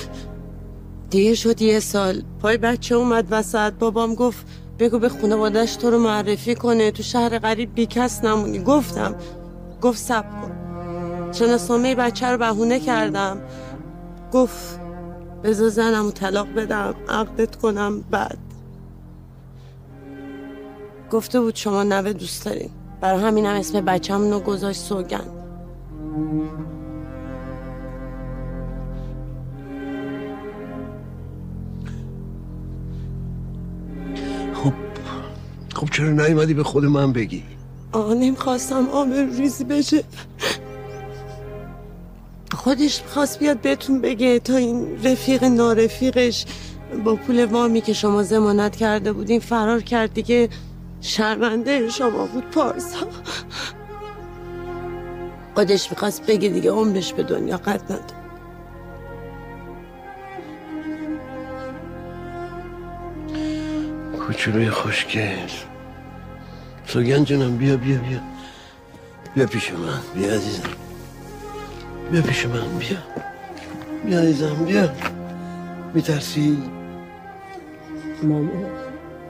[1.09, 2.23] دیگه شد یه سال.
[2.41, 4.47] پای بچه اومد وسط بابام گفت
[4.79, 6.91] بگو به خانوادش تو رو معرفی کنه.
[6.91, 8.59] تو شهر غریب بیکس نمونی.
[8.59, 9.15] گفتم.
[9.81, 10.64] گفت سب کن.
[11.35, 13.37] شناسنامه بچه رو بهونه کردم.
[14.31, 14.79] گفت
[15.43, 18.37] بذار زنم رو طلاق بدم عقدت کنم بعد.
[21.11, 22.69] گفته بود شما نوه دوست دارین.
[23.01, 25.31] برای همینم اسم بچه‌مون رو گذاشت سوگند.
[35.75, 37.43] خب چرا نیومدی به خود من بگی؟
[37.91, 40.03] آقا نمی‌خواستم آبر ریزی بشه.
[42.65, 46.45] خودش خواست بیاد بهتون بگه تا این رفیق نارفیقش
[47.03, 50.49] با پول وامی که شما زمانت کرده بودین فرار کرد دیگه.
[51.01, 53.07] شرمنده شما بود پارسا.
[55.55, 58.25] خودش می‌خواست بگه دیگه عمرش به دنیا قد نداره
[64.27, 65.49] کوچولوی خوشگل.
[66.87, 68.19] سوگن جونم بیا بیا بیا.
[69.35, 70.84] بیا پیش من بیا عزیزم.
[72.11, 72.97] بیا پیش من بیا
[74.05, 74.89] بیا عزیزم بیا
[75.93, 76.57] میترسی
[78.23, 78.51] ماما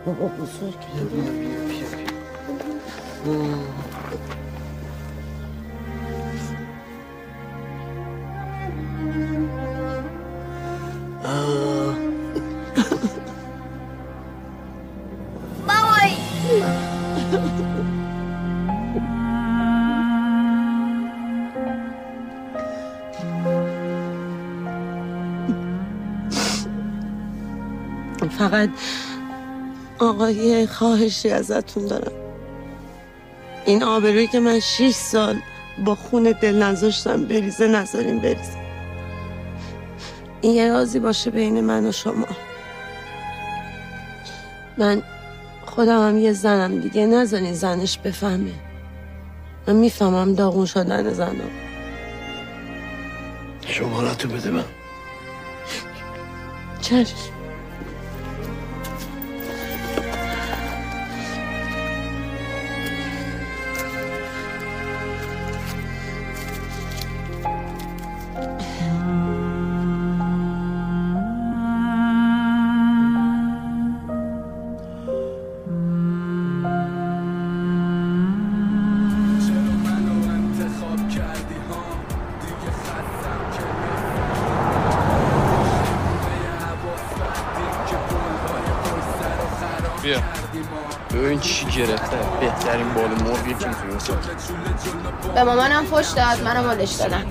[0.05, 1.87] بابا بزرگ بیا بیا بیا بیا,
[3.25, 3.55] بیا.
[11.25, 11.95] آه.
[15.67, 16.11] بابای
[28.49, 28.69] فقط
[29.99, 32.11] آقای خواهشی ازتون دارم.
[33.65, 35.35] این آبرویی که من شیش سال
[35.85, 38.57] با خون دل نذاشتم بریزه نذاریم بریزه.
[40.41, 42.27] این یه رازی باشه بین من و شما.
[44.77, 45.03] من
[45.65, 48.53] خودم هم یه زنم دیگه نذارین زنش بفهمه.
[49.67, 51.51] من می‌فهمم داغون شدن زنم.
[53.67, 54.63] شمارتو بده من.
[56.81, 57.34] چشم.
[91.75, 92.17] گرفته.
[92.39, 94.19] بهترین بال مرغی که می‌تونی
[95.35, 97.23] به مامانم فش داد منم ولش دادم.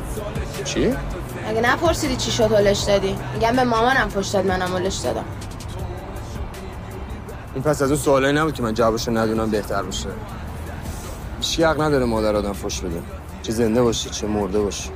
[0.65, 0.95] چی؟
[1.49, 5.25] اگه نپرسیدی چی شد ولش دادی؟ میگم به مامانم فش داد منم ولش دادم.
[7.55, 10.09] این پس از اون سوالایی نبود که من جوابشو ندونم بهتر باشه.
[11.41, 13.03] هیچ حق نداره مادر آدم فش بده.
[13.43, 14.91] چه زنده باشی چه مرده باشی.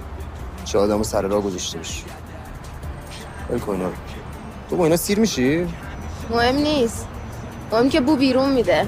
[0.65, 2.05] چه آدمو سر راه گذاشته باشی.
[3.51, 3.95] ول کن اینا رو.
[4.71, 5.67] تو با اینا سیر میشی؟
[6.31, 7.07] مهم نیست.
[7.73, 8.87] مهم که بو بیرون میده.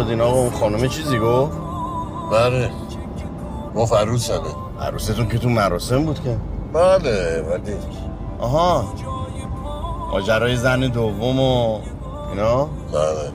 [0.00, 1.52] یه حالی شد این آقا اون خانم چیزی گفت؟
[2.32, 2.70] بله.
[3.76, 4.40] گفت عروسنه
[4.80, 6.36] عروستون که تو مراسم بود که.
[6.72, 7.72] بله ولی
[8.38, 8.84] آها.
[10.12, 11.80] ماجرای زن دوم و
[12.30, 13.32] اینا؟ بله.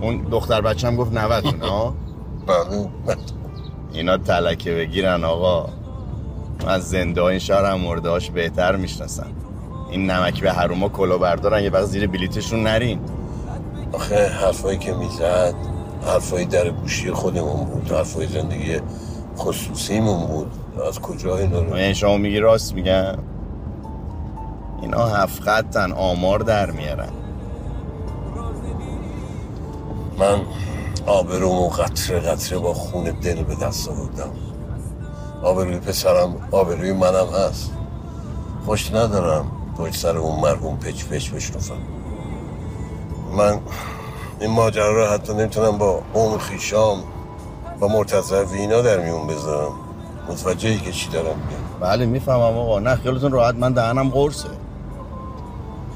[0.00, 1.94] اون دختر بچه هم گفت 90 ها
[2.46, 2.88] بله.
[3.92, 5.66] اینا تلکه بگیرن آقا.
[6.62, 9.26] من از زنده این شهر هم مردهاش بهتر می‌شناسن.
[9.90, 13.00] این نمک به حروما کلا بردارن یه وقت زیر بلیتشون نرین.
[14.16, 15.54] حرفایی که می‌زد
[16.06, 18.80] حرفای در گوشی خودمون بود حرفای زندگی
[19.38, 20.52] خصوصیمون بود.
[20.88, 23.18] از کجا اینا رو؟ یعنی شما میگی راست میگن
[24.82, 27.08] اینا هفت خطن آمار در میارن.
[30.18, 30.40] من
[31.06, 34.30] آبرومو قطره قطره با خون دل به دست آوردم.
[35.42, 37.72] آبروی پسرم آبروی منم هست.
[38.66, 41.74] خوش ندارم پشت سر اون مرحوم پچ پچ بشنفم
[43.36, 43.60] من
[44.40, 46.98] این ماجرا رو حتی نمی‌تونم با اون خیشام
[47.80, 49.72] با مرتضی وینا در میون بذارم.
[50.28, 51.36] متوجهی که چی دارم
[51.80, 52.78] بله می‌فهمم آقا.
[52.78, 53.54] نه خیالتون راحت.
[53.54, 54.48] من دهنم قرصه.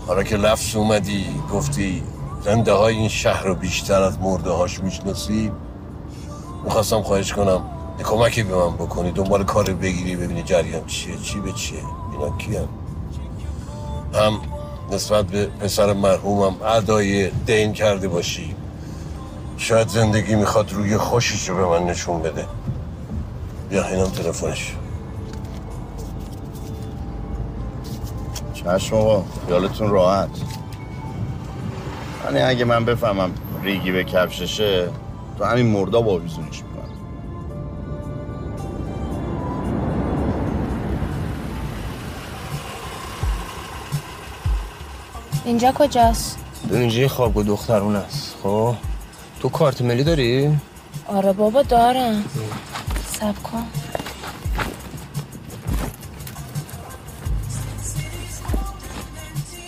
[0.06, 2.02] حالا که لفظ اومدی گفتی
[2.44, 5.52] زنده های این شهر رو بیشتر از مرده هاش می‌شناسی
[6.64, 7.62] می‌خواستم خواهش کنم
[7.98, 9.10] یه کمکی به من بکنی.
[9.12, 11.82] دنبال کار بگیری ببینی جریان چیه چی به چیه.
[12.12, 12.60] اینا کیه
[14.14, 14.40] هم
[14.90, 18.54] نسبت به پسر مرحومم ادای دین کرده باشی
[19.56, 22.46] شاید زندگی می‌خواد روی خوشیش رو به من نشون بده.
[23.70, 24.76] بیا اینم تلفنش.
[28.54, 30.28] چشم آقا خیالتون راحت.
[32.24, 33.30] یعنی اگه من بفهمم
[33.62, 34.88] ریگی به کفششه
[35.38, 36.69] تو همین مردا با می‌کنم
[45.50, 46.38] اینجا کجاست؟
[46.70, 48.34] اینجا خوابگاه دخترون است.
[48.42, 48.74] خب؟
[49.40, 50.58] تو کارت ملی داری؟
[51.06, 52.24] آره بابا دارم.
[53.12, 53.64] سب کن.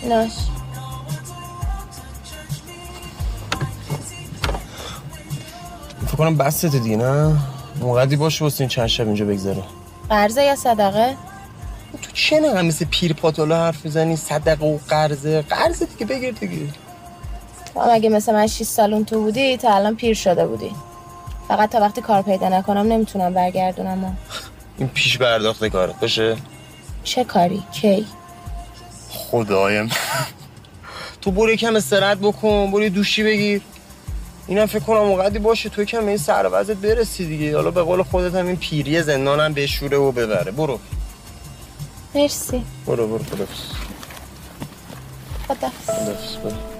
[0.09, 0.31] ناش
[6.07, 7.37] فکر کنم بسته دیگه نه؟
[7.79, 9.63] موقعی باشه واسه این چند شب اینجا بگذره.
[10.09, 11.17] قرضه یا صدقه؟
[12.13, 15.41] چه نقم مثل پیر پاتالا حرف می‌زنی صدقه و قرضه.
[15.41, 16.67] قرضه دیگه بگیر دیگه.
[17.73, 20.71] تو هم اگه مثل من 6 سال اون تو بودی تا الان پیر شده بودی.
[21.47, 24.03] فقط تا وقتی کار پیدا نکنم نمی‌تونم برگردونم.
[24.03, 24.11] و.
[24.77, 26.37] این پیش پرداخت کاره باشه؟
[27.03, 28.05] چه کاری؟ کی؟
[29.09, 29.89] خدایم.
[31.21, 33.61] تو برو یکم استراحت بکن برو دوشی بگیر.
[34.47, 37.55] اینم فکر کنم اونقدی باشه تو کم این سر برسی دیگه.
[37.55, 40.51] حالا به قول خودت هم این پیری زندانم بشوره و ببره.
[40.51, 40.79] برو.
[42.15, 43.61] مرسی برو برو خدافظ
[45.47, 46.72] خدا خدافظ برو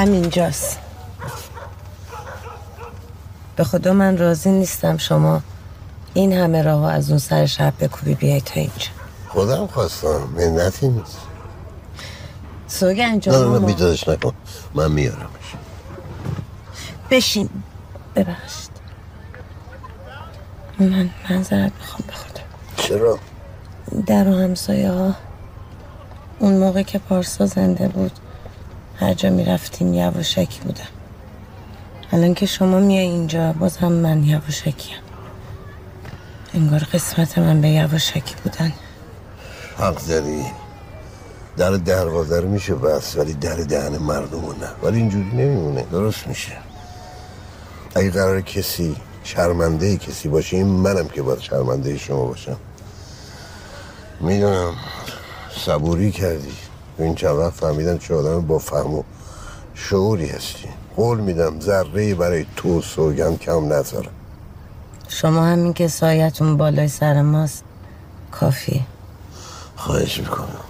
[0.00, 0.78] همینجاست.
[3.56, 5.42] به خدا من راضی نیستم شما
[6.14, 8.86] این همه راه از اون سر شب بکوبی بیای تا اینجا.
[9.28, 11.18] خودم خواستم منتی نیست.
[12.66, 13.58] سوگن نه نه.
[13.58, 14.32] بیدادش نکن.
[14.74, 15.54] من میارمش.
[17.10, 17.48] بشین.
[18.16, 18.70] ببخشید.
[20.78, 22.42] من منظرت می‌خوام به خدا.
[22.76, 23.18] چرا؟
[24.06, 25.14] در و همسایه ها
[26.38, 28.12] اون موقع که پارسا زنده بود
[29.00, 30.88] هر جا می‌رفتیم یواشکی بودم.
[32.12, 34.96] الان که شما میای اینجا باز هم من یواشکیم.
[36.54, 38.72] انگار قسمت من به یواشکی بودن.
[39.78, 40.44] حق داری
[41.56, 44.68] در دروازه رو میشه بس ولی در دهن مردم نه.
[44.82, 45.82] ولی اینجوری نمیمونه.
[45.82, 46.52] درست میشه.
[47.94, 52.56] اگه قرار کسی شرمنده کسی باشه این منم که باید شرمنده شما باشم.
[54.20, 54.74] می‌دونم.
[55.66, 56.52] صبوری کردی.
[56.98, 59.02] این چند وقت فهمیدم چه آدم با فهم و
[59.74, 60.68] شعوری هستی.
[60.96, 64.12] قول میدم ذره برای تو سوگند کم نذارم
[65.08, 67.64] شما همین که سایتون بالای سر ماست
[68.30, 68.80] کافیه.
[69.76, 70.60] خواهش می‌کنم.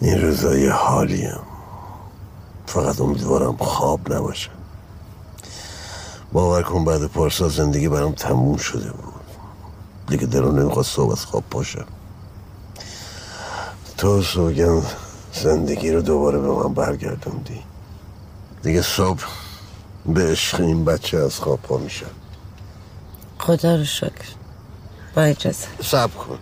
[0.00, 1.40] این روزا یه حالیم.
[2.66, 4.50] فقط امیدوارم خواب نباشه.
[6.32, 9.14] باور کن بعد پارسا زندگی برام تموم شده بود.
[10.08, 11.86] دیگه دلم نمی‌خواد صبح از خواب پاشم.
[13.98, 14.82] تو سوگن
[15.32, 17.62] زندگی رو دوباره به من برگردوندی.
[18.62, 19.24] دیگه صبح
[20.06, 22.10] به عشق این بچه از خواب پا میشم
[23.38, 24.28] خدا رو شکر.
[25.14, 25.66] با اجازه.
[25.82, 26.38] سب کن.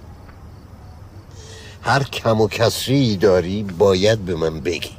[1.82, 4.90] هر کم و کسری داری باید به من بگی.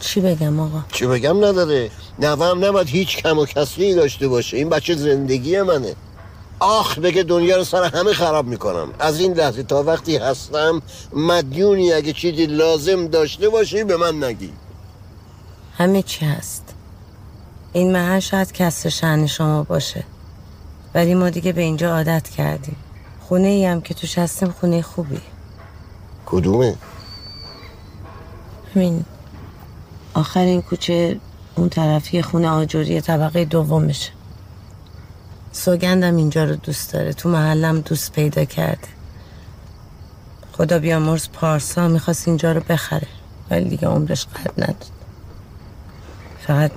[0.00, 1.90] چی بگم آقا؟ چی بگم نداره.
[2.18, 4.56] نوام نباید هیچ کم و کسری داشته باشه.
[4.56, 5.94] این بچه زندگی منه.
[6.60, 10.82] آخ بگه دنیا رو سر همه خراب می‌کنم از این لحظه تا وقتی هستم
[11.12, 14.52] مدیونی اگه چیزی لازم داشته باشی به من نگی.
[15.78, 16.74] همه چی هست.
[17.72, 20.04] این محل شاید کسر شعن شما باشه.
[20.94, 22.76] ولی ما دیگه به اینجا عادت کردیم.
[23.20, 25.20] خونه ای هم که توش هستیم خونه خوبی.
[26.26, 26.76] کدومه؟
[28.74, 29.04] همین.
[30.14, 31.20] آخر این کوچه
[31.56, 34.17] اون طرفی خونه آجوری طبقه دومشه.
[35.52, 37.12] سوگندم اینجا رو دوست داره.
[37.12, 38.88] تو محلم دوست پیدا کرده.
[40.52, 43.06] خدا بیامرز پارسا می‌خواست اینجا رو بخره.
[43.50, 44.86] ولی دیگه عمرش قد نداد.
[46.46, 46.70] فقط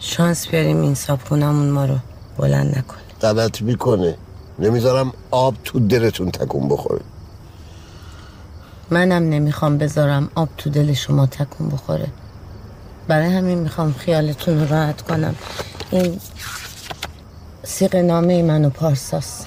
[0.00, 1.98] شانس بیاریم این صابخونمون ما رو
[2.38, 3.02] بلند نکنه.
[3.22, 4.16] غلط می‌کنه.
[4.58, 7.00] نمی‌ذارم آب تو دلتون تکون بخوره.
[8.90, 12.08] منم نمی‌خوام بذارم آب تو دل شما تکون بخوره.
[13.08, 15.34] برای همین می‌خوام خیالتون رو راحت کنم.
[15.90, 16.20] این
[17.64, 19.46] سیق نامه من و پارساس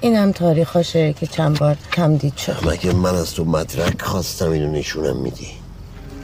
[0.00, 2.68] این هم تاریخاشه که چند بار تمدید شد.
[2.68, 5.48] مگه من از تو مدرک خواستم اینو نشونم میدی؟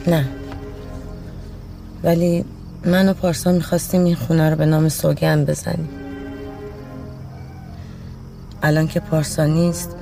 [0.07, 0.27] نه.
[2.03, 2.45] ولی
[2.85, 5.89] من و پارسا می‌خواستیم این خونه رو به نام سوگند بزنیم.
[8.63, 9.95] الان که پارسا نیست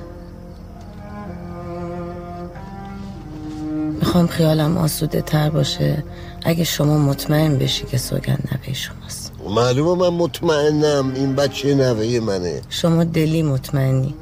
[4.00, 6.04] می‌خوام خیالم آسوده تر باشه.
[6.44, 9.07] اگه شما مطمئن بشی که سوگند نوه شماست
[9.48, 12.60] معلومه من مطمئنم این بچه نوه منه.
[12.68, 14.14] شما دلی مطمئنی.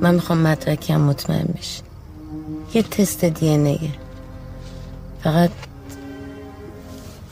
[0.00, 1.82] من می‌خوام مدرکی هم مطمئن بشی.
[2.74, 3.92] یه تست دی
[5.24, 5.50] فقط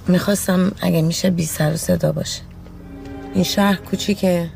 [0.08, 2.40] می‌خواستم اگه میشه بی سر و صدا باشه.
[3.34, 4.48] این شهر کوچیکه.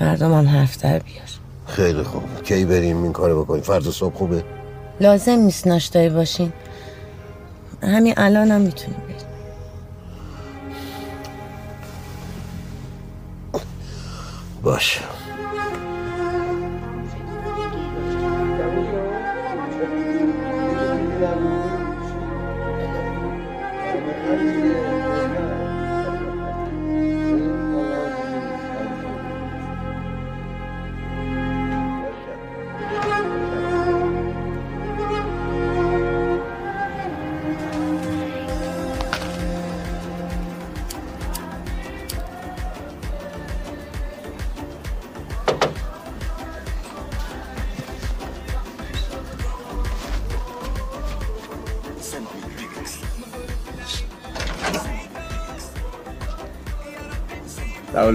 [0.00, 1.24] مردم هم در بیار.
[1.66, 2.22] خیلی خوب.
[2.42, 4.44] کی بریم این کارو بکنیم؟ فردا صبح خوبه؟
[5.00, 6.52] لازم نیست ناشتایی باشین.
[7.82, 9.33] همین الان هم می‌تونیم بریم.
[14.74, 15.13] باشه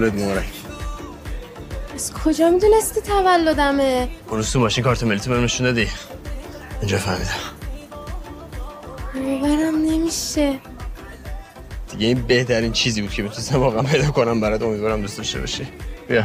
[0.00, 0.48] تولد مبارک.
[1.94, 5.88] از کجا می‌دونستی تولدمه؟ اون تو ماشین کارت ملیتو بهم نشون دادی.
[6.80, 7.30] اینجا فهمیدم.
[9.40, 10.58] باورم نمیشه.
[11.90, 14.62] دیگه این بهترین چیزی بود که می‌تونستم واقعا پیدا کنم برات.
[14.62, 15.68] امیدوارم دوست داشته باشی.
[16.08, 16.24] بیا.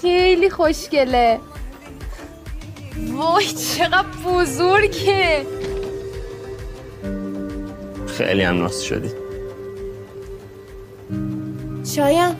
[0.00, 1.40] خیلی خوشگله.
[3.12, 5.46] وای چقدر بزرگه.
[8.18, 9.10] خیلی هم ناس شدی.
[12.00, 12.36] شایم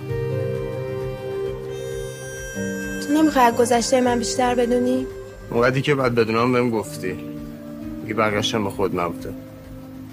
[3.03, 5.07] تو نمی‌خوای از گذشته من بیشتر بدونی؟
[5.51, 7.19] موقعی که بعد بدونم بهم گفتی.
[8.03, 9.33] دیگه بقیه‌شم به خود نبوده.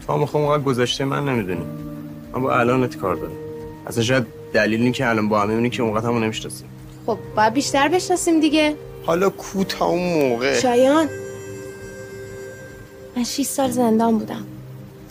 [0.07, 1.65] تو هم خب موقع گذشته من نمی‌دونی.
[2.33, 3.31] من با الانت کار دارم.
[3.87, 6.67] اصلا شاید دلیل این که الان با هم میمونی که موقع همون نمی‌شناسیم.
[7.05, 8.75] خب باید بیشتر بشناسیم دیگه.
[9.05, 10.59] حالا کو تا اون موقع.
[10.59, 11.07] شایان.
[13.17, 14.45] من 6 سال زندان بودم.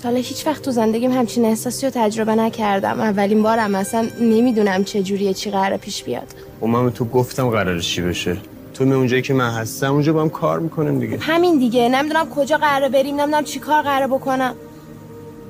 [0.05, 3.01] حالا هیچ وقت تو زندگیم همچین احساسی رو تجربه نکردم.
[3.01, 6.27] اولین بارم اصلا نمی‌دونم چه جوریه چی قراره پیش بیاد.
[6.63, 8.37] من به تو گفتم قراره چی بشه.
[8.75, 11.19] تو می اونجایی که من هستم اونجا با هم کار می‌کنیم دیگه.
[11.19, 11.89] همین دیگه.
[11.89, 14.55] نمی‌دونم کجا قراره بریم نمی‌دونم چی کار قراره بکنم.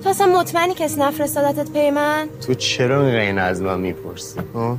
[0.05, 4.79] تو اصلا مطمئنی کسی نفرستادتت پی من؟ تو چرا اینقدر از من می‌پرسی؟ ها؟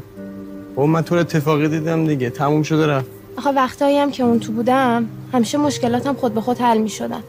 [0.77, 2.29] و من تو اتفاقی دیدم دیگه.
[2.29, 3.07] تموم شده رفت.
[3.37, 7.23] آخه وقتایی هم که اون تو بودم همیشه مشکلاتم خود به خود حل می‌شدن.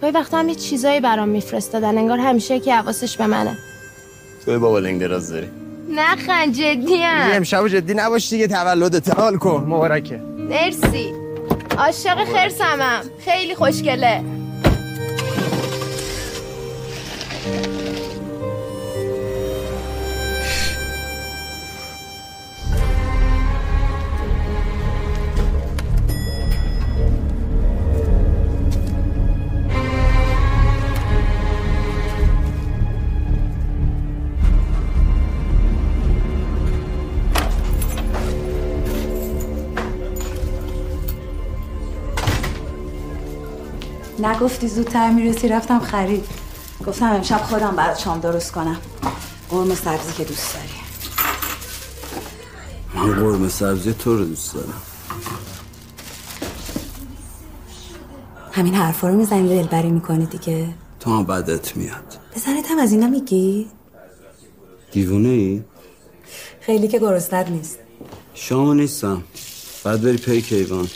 [0.00, 3.58] گاهی وقتا هم یه چیزایی برام میفرستادن انگار همیشه که حواسش به منه.
[4.46, 5.48] تو بابا لنگ دراز داری.
[5.90, 9.18] نخند جدی دیگه امشب جدی نباش دیگه تولدت.
[9.18, 9.64] حال کن.
[9.68, 10.20] مبارکه.
[10.38, 11.12] مرسی.
[11.78, 13.00] عاشق خرسمم.
[13.24, 14.24] خیلی خوشگله.
[44.20, 46.24] نگفتی زودتر می‌رسی؟ رفتم خرید.
[46.86, 48.76] گفتم امشب خودم برات شام درست کنم.
[49.50, 50.68] قرمه سبزی که دوست داری.
[52.94, 54.82] من قرمه سبزی تو رو دوست دارم.
[58.52, 60.68] همین حرفا رو می‌زنی دلبری می‌کنی دیگه؟
[61.00, 62.18] تو هم بدت میاد.
[62.36, 63.66] بزنت هم از اینا میگی؟
[64.92, 65.62] دیوونه ای؟
[66.60, 67.78] خیلی که گرسنت نیست.
[68.34, 69.22] شامو نیستم.
[69.84, 70.88] بعد بری پی کیوان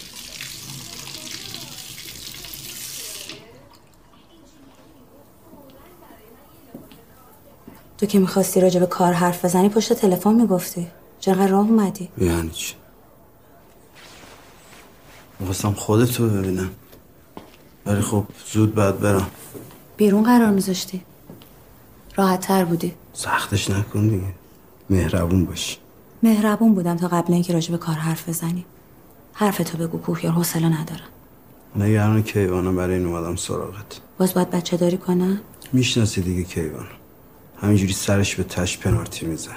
[8.03, 10.87] تو که می‌خواستی راجع به کار حرف بزنی پشت تلفن می‌گفتی.
[11.21, 12.75] چقدر راه اومدی؟ یعنی چی؟
[15.41, 16.71] می‌خواستم خودتو ببینم.
[17.87, 19.27] ولی خب زود بعد برم.
[19.97, 21.03] بیرون قرار میذاشتی.
[22.17, 22.95] راحت تر بودی.
[23.13, 24.35] سختش نکن دیگه.
[24.91, 25.77] مهربون باشی.
[26.23, 28.65] مهربون بودم تا قبل اینکه راجع به کار حرف بزنی.
[29.33, 31.09] حرفتو بگو کوهیار حوصله ندارم.
[31.77, 34.01] نگران کیوانم برای این اومدم سراغت.
[34.19, 35.41] باز باید بچه داری کنم؟
[35.73, 36.87] می‌شناسی دیگه کیوان
[37.63, 39.57] همینجوری سرش به تش پنارتی می‌زنه.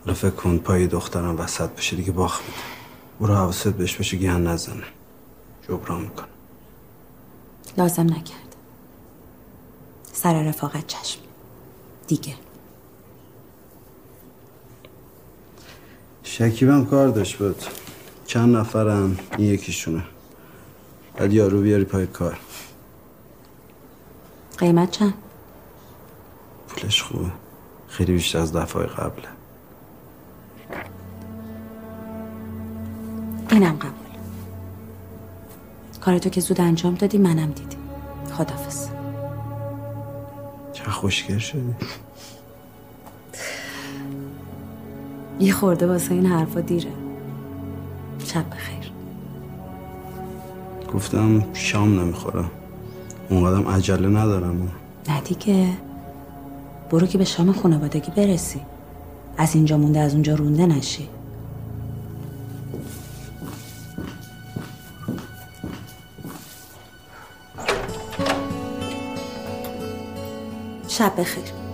[0.00, 2.58] حالا فکر کن پای دخترم وسط بشه دیگه باخ میده.
[3.20, 4.84] برو حواست بهش باشه گیهن نزنه.
[5.68, 6.26] جبران می‌کنه.
[7.78, 8.56] لازم نکرد.
[10.12, 11.20] سر رفاقت چشم.
[12.06, 12.34] دیگه.
[16.22, 17.62] شکیبم کار داشت بود.
[18.26, 20.02] چند نفرم این یکیشونه.
[21.16, 22.38] بعد یارو بیاری پای کار.
[24.58, 25.14] قیمت چند؟
[26.78, 27.30] پولش خوبه.
[27.88, 29.28] خیلی بیشتر از دفعه قبله.
[33.50, 33.92] اینم قبول.
[36.00, 37.76] کارتو که زود انجام دادی منم دیدی
[38.32, 38.88] خدافز
[40.72, 41.74] چه خوشگل شدی.
[45.40, 46.90] یه خورده واسه این حرفا دیره.
[48.24, 48.92] شب بخیر.
[50.94, 52.50] گفتم شام نمی‌خورم.
[53.30, 54.72] اونقدرم عجله ندارم.
[55.08, 55.87] نه دیگه.
[56.90, 58.60] برو که به شام خانوادگی برسی.
[59.36, 61.08] از اینجا مونده از اونجا رونده نشی.
[70.88, 71.67] شب بخیر.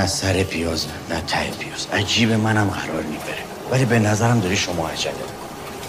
[0.00, 1.86] نه سر پیاز نه ته پیاز.
[1.92, 5.12] عجیب منم قرار می‌بره ولی به نظرم داری شما عجله.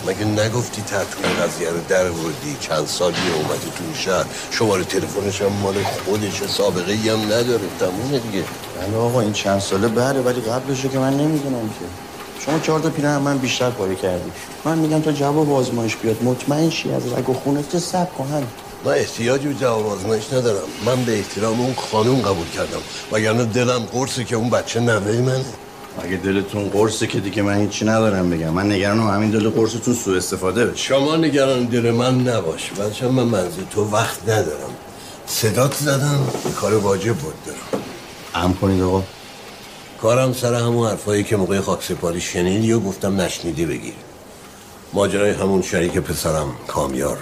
[0.07, 4.26] مگه نگفتی تحت این قضیه رو در وردی؟ چند سالی اومده تو شهر.
[4.51, 7.68] شماره تلفنش هم مال خودشه سابقه ای هم نداره.
[7.80, 8.43] تمومه دیگه.
[8.82, 11.86] بله آقا این چند ساله بله ولی قبلشو که من نمی‌دونم که.
[12.45, 14.32] شما چهار تا پیرن من بیشتر پاره کردی.
[14.66, 18.47] من میگم تا جواب آزمایش بیاد مطمئن شی از رگ و خونت سب کن
[18.86, 20.68] من احتیاجی به جواب آزمایش ندارم.
[20.86, 22.80] من به احترام اون خانوم قبول کردم.
[23.12, 25.46] وگرنه دلم قرصه که اون بچه نوه منه.
[26.04, 28.50] اگه دلتون قرصه که دیگه من هیچی ندارم بگم.
[28.50, 30.78] من نگرانم همین دل قرصتون سوء استفاده بشه.
[30.78, 32.72] شما نگران دل من نباش.
[32.72, 34.74] بچه من منزل تو وقت ندارم.
[35.28, 37.84] صدات زدم کار واجب بود دارم.
[38.36, 39.04] ام کنید آقا.
[40.02, 43.94] کارم سر همون حرفایی که موقع خاک سپاری شنیدی و گفتم نشنیدی بگیر.
[44.94, 47.18] ماجرای همون شریک پسرم کامیار.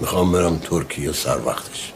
[0.00, 1.92] می‌خوام برم ترکیه سر وقتش.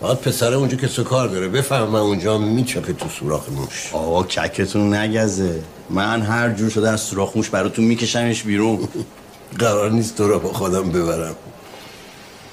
[0.00, 3.90] باید پسر اونجا که کار داره بفهمم اونجا میچپه تو سوراخ موش.
[3.92, 5.62] آقا ککتون نگزه.
[5.90, 8.88] من هر جور شده از سوراخ موش براتون میکشمش بیرون.
[9.58, 11.34] قرار نیست تو رو با خودم ببرم.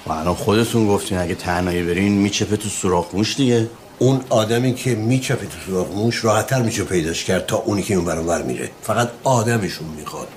[0.06, 3.68] و الان خودتون گفتین اگه تنهایی برین میچپه تو سوراخ موش دیگه.
[3.98, 8.04] اون آدمی که میچپه تو سوراخ موش راحتتر میشه پیداش کرد تا اونی که اون
[8.04, 8.70] برانور میره.
[8.82, 10.28] فقط آدمشون می‌خواد.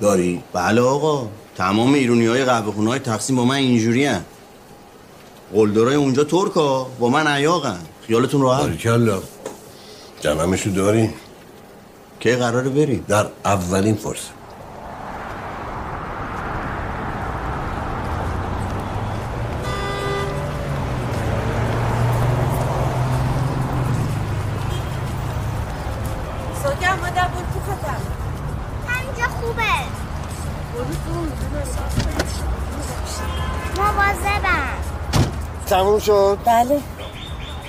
[0.00, 1.28] داری؟ بله آقا.
[1.56, 4.24] تمام ایرونی های قهوه های تقسیم با من اینجوری هن
[5.54, 7.78] قلدرای اونجا ترکا با من عیاقن.
[8.06, 9.22] خیالتون راحت؟ باریکلا
[10.20, 11.10] جمعمشو داری؟
[12.20, 14.43] کی قراره بری؟ در اولین فرصت.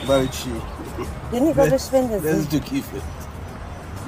[0.08, 0.50] برای چی؟
[1.34, 2.98] یه نگاه بهش بنداز بندازی تو کیفه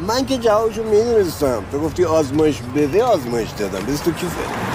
[0.07, 1.63] من که جوابشو می‌دونستم.
[1.71, 3.85] تو گفتی آزمایش بده آزمایش دادم.
[3.85, 4.66] بز تو کیفه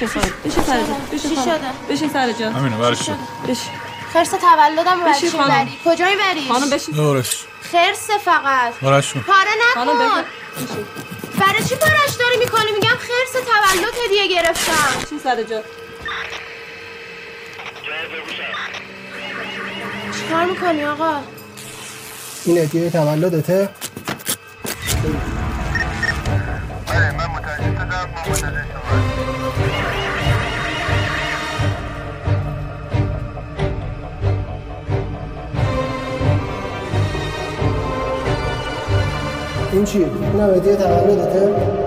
[0.00, 1.50] بشه سر بشه سر جا بشه چی؟
[1.90, 2.50] بشه سر جا.
[2.50, 2.98] همینه برش
[3.48, 3.62] بشه.
[4.12, 5.48] خرس تولدم چی خانم.
[5.48, 6.94] بری؟ کجا می‌بری؟ خانم بشین.
[6.94, 8.74] دورش خرس فقط.
[8.82, 10.24] برش پاره خانم نکن
[10.56, 10.86] بشین
[11.40, 14.72] برای چی پارش داری می‌کنی؟ میگم خرس تولد هدیه گرفتم.
[15.06, 15.62] بشین سر جا.
[20.18, 21.20] چیکار می‌کنی آقا؟
[22.44, 23.68] این هدیه تولدته؟
[39.80, 41.79] این چی؟ این هم هدیه تولدته؟ بودو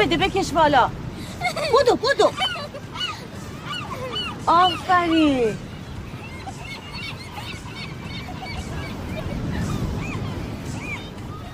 [0.00, 0.90] بده بکش بالا.
[1.72, 2.32] بودو بودو.
[4.46, 5.56] آفرین.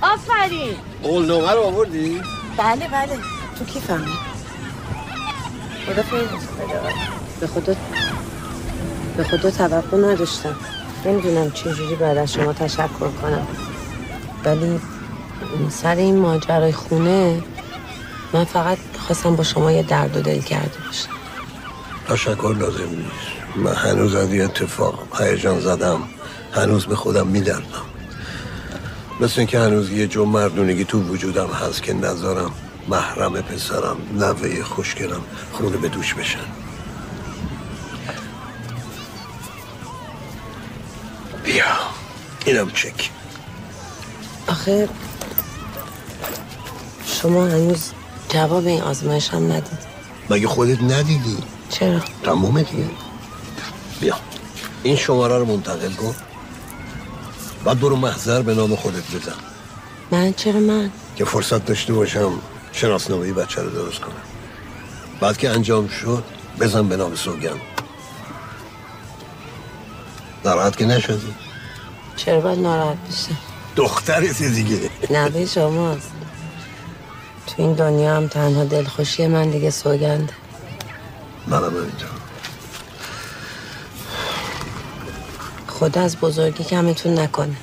[0.03, 0.77] آفرین.
[1.03, 2.21] قول نامه رو آوردی؟
[2.57, 3.19] بله بله.
[3.59, 4.07] تو کیفم
[5.87, 6.29] خدا خیلی
[7.41, 7.75] به خدا
[9.17, 10.57] به خدا توقع نداشتم.
[11.05, 13.47] نمی‌دونم چجوری بعد از شما تشکر کنم.
[14.45, 14.81] ولی
[15.71, 17.43] سر این ماجرای خونه
[18.37, 21.09] من فقط خواستم با شما یه درد و دل کرده باشم.
[22.09, 23.57] تشکر لازم نیست.
[23.57, 26.03] من هنوز از این اتفاق هیجان زدم.
[26.53, 27.85] هنوز به خودم میدردم.
[29.21, 32.53] مثل اینکه هنوز یه جو مردونگی تو وجودم هست که نذارم
[32.89, 35.23] محرم پسرم نوه خوشگلم
[35.53, 36.39] خونه به دوش بشن.
[41.45, 41.65] بیا
[42.47, 43.11] اینم چک.
[44.49, 44.89] آخه
[47.07, 47.93] شما هنوز
[48.29, 49.79] جواب این آزمایش هم ندید.
[50.31, 51.39] مگه خودت ندیدی؟
[51.71, 52.85] چرا؟ تمومه دیگه.
[54.01, 54.17] بیا.
[54.83, 56.15] این شماره رو منتقل کن.
[57.65, 59.33] بعد برو محضر به نام خودت بزن.
[60.11, 62.33] من؟ چرا من؟ که فرصت داشته باشم
[62.73, 64.15] شناسنامه بچه رو درست کنم.
[65.21, 66.25] بعد که انجام شد
[66.61, 67.61] بزن به نام سوگن
[70.45, 71.35] ناراحت که نشدی؟
[72.17, 73.37] چرا باید ناراحت بشم؟
[73.77, 74.91] دخترت دیگه.
[75.11, 76.16] نوه شماست.
[77.47, 80.33] تو این دنیا هم تنها دلخوشی من دیگه سوگنده
[81.47, 82.17] منم همینطور
[85.79, 87.57] خدا از بزرگی کمتون نکنه.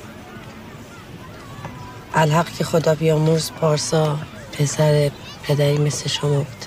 [2.13, 4.19] الحق که خدا بیامرز پارسا
[4.51, 5.11] پسر
[5.43, 6.65] پدری مثل شما بود.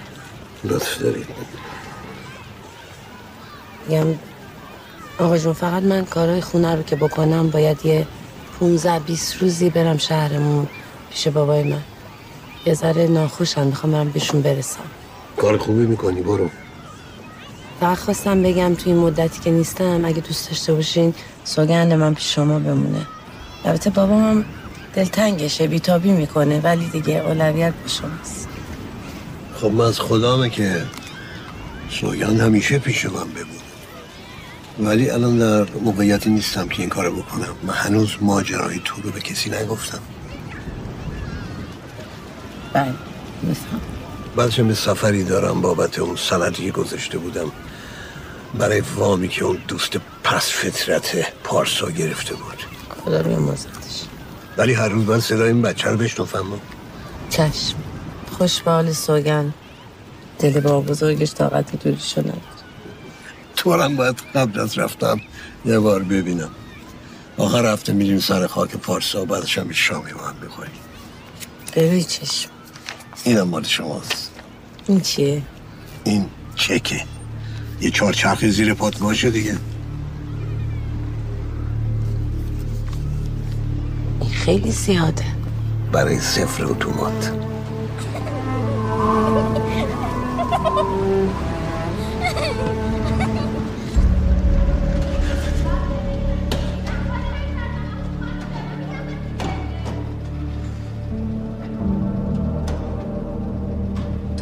[0.65, 1.27] لطف دارید.
[3.89, 4.07] میگم
[5.19, 8.07] آقا جون فقط من کارهای خونه رو که بکنم باید یه
[8.61, 10.69] 15 20 روزی برم شهرمون
[11.11, 11.83] پیش بابای من.
[12.67, 14.81] یه ذره ناخوشم می‌خوام برم بهشون برسم.
[15.37, 16.51] کار خوبی می‌کنی برو.
[17.81, 21.15] فقط خواستم بگم تو این مدتی که نیستم اگه دوست داشته باشین
[21.45, 23.07] سوگند من پیش شما بمونه.
[23.65, 24.45] البته بابام هم
[24.95, 28.49] دلتنگشه بیتابی می‌کنه ولی دیگه اولویت به شماست.
[29.61, 30.83] خب من از خدامه که
[31.91, 33.67] سوگن همیشه پیش من بمونه.
[34.79, 37.55] ولی الان در موقعیتی نیستم که این کارو بکنم.
[37.63, 40.01] من هنوز ماجرای تو رو به کسی نگفتم.
[42.77, 42.95] بله.
[43.43, 43.81] میفهم
[44.37, 47.53] بعدش به سفری دارم بابت اون سندی که گذاشته بودم.
[48.59, 52.63] برای وامی که اون دوست پس فطرت پارسا گرفته بود.
[53.05, 54.03] خدا بیامرزتش
[54.57, 56.47] ولی هر روز من صدای این بچه رو بشنفم
[57.31, 57.77] چشم.
[58.39, 59.55] خوش به حال سوگن.
[60.39, 62.41] دل با بزرگش طاقت دوریشو نداره.
[63.57, 65.21] تو هم باید قبل از رفتم
[65.65, 66.51] یه بار ببینم.
[67.39, 70.73] آخر هفته میریم سر خاک پارسا بعدش هم شامی با هم می‌خوریم.
[71.77, 72.56] ببین چشم.
[73.27, 74.31] اینم مال شماست.
[74.89, 75.43] این چیه؟
[76.05, 77.05] این چکه.
[77.81, 79.57] یه چهارچرخ زیر پات باشه دیگه.
[84.21, 85.25] این خیلی زیاده.
[85.93, 87.33] برای صفر اتومات.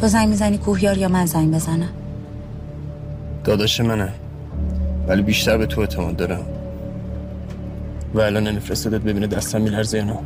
[0.05, 1.89] تو زنگ می‌زنی کوهیار یا من زنگ بزنم؟
[3.43, 4.13] داداش منه.
[5.07, 6.45] ولی بیشتر به تو اعتماد دارم.
[8.13, 10.17] و الان نمیفرستدت ببینه دستم میلرزه یا نه.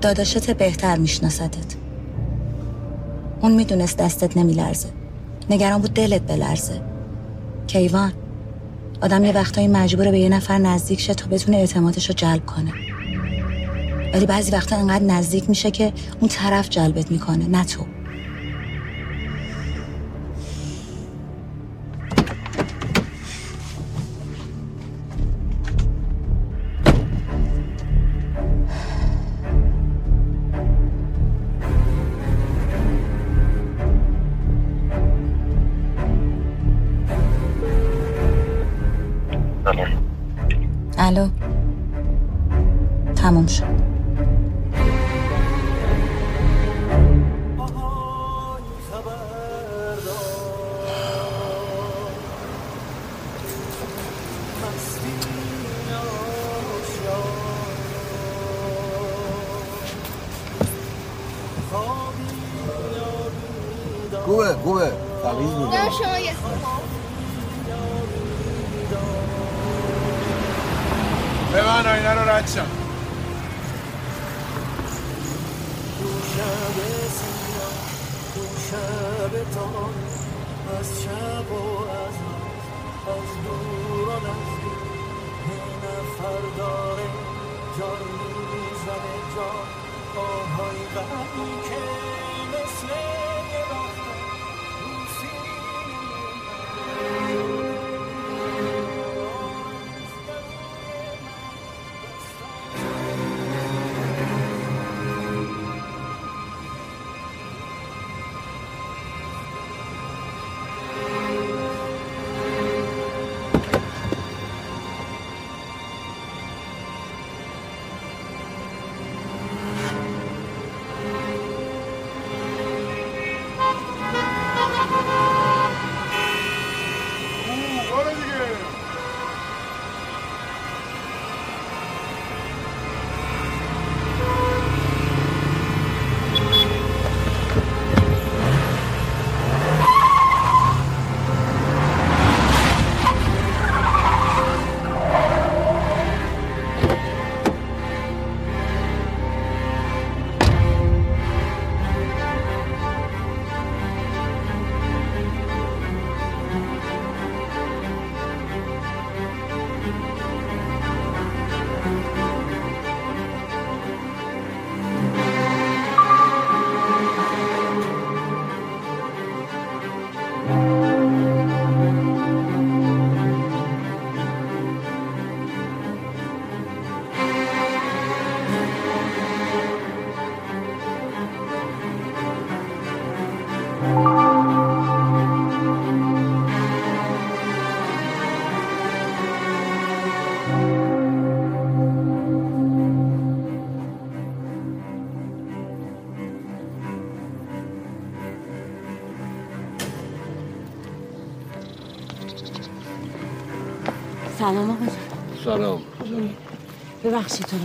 [0.00, 1.74] داداشت بهتر میشناستت
[3.40, 4.88] اون می‌دونست دستت نمیلرزه.
[5.50, 6.80] نگران بود دلت بلرزه.
[7.66, 8.12] کیوان
[9.00, 12.72] آدم یه وقتایی مجبوره به یه نفر نزدیک شه تا بتونه اعتمادش رو جلب کنه.
[14.14, 17.93] ولی بعضی وقتا انقدر نزدیک میشه که اون طرف جلبت می‌کنه نه تو.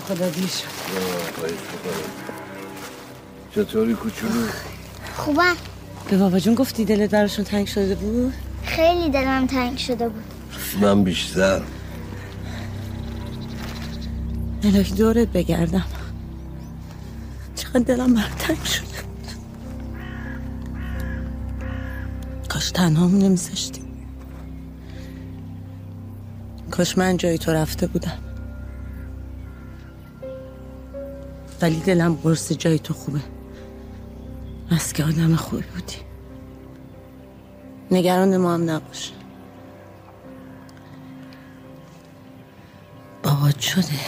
[0.10, 0.66] خدا دیر شد.
[3.56, 4.48] چطوری کوچولو؟
[5.16, 5.56] خوبم
[6.10, 8.34] به بابا جون گفتی دلت براشون تنگ شده بود؟
[8.64, 10.24] خیلی دلم تنگ شده بود.
[10.82, 11.62] من بیشتر.
[14.64, 15.86] الهی دورت بگردم.
[17.56, 19.28] چقدر دلم برات تنگ شده بود.
[22.50, 23.82] کاش تنهامون نمیذاشتی
[26.72, 28.29] کاش من جای تو رفته بودم.
[31.62, 33.22] ولی دلم قرص جای تو خوبه.
[34.72, 35.96] از که آدم خوبی بودی.
[37.92, 39.12] نگران ما هم نباش.
[43.24, 44.00] بابات شده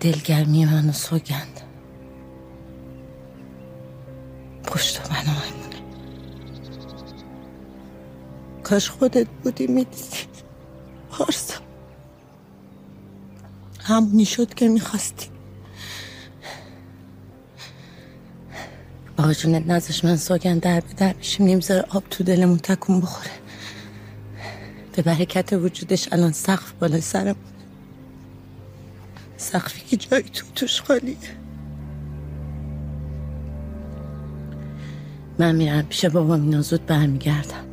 [0.00, 1.60] دلگرمی منو سوگند.
[4.64, 5.82] پشت و بناهمونه
[8.62, 10.26] کاش خودت بودی می‌دیدی.
[11.10, 11.60] پارسا.
[13.80, 15.31] همونی شد که می‌خواستی.
[19.30, 23.30] جونت نزش من سوگند در به در بشیم نمی‌ذاره آب تو دلمون تکون بخوره.
[24.96, 27.36] به برکت وجودش الان سقف بالای سرم.
[29.36, 31.16] سقفی که جای تو توش خالیه
[35.38, 37.64] من میرم پیش بابا اینا زود برمیگردم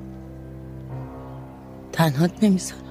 [1.92, 2.84] تنهات نمی‌ذارم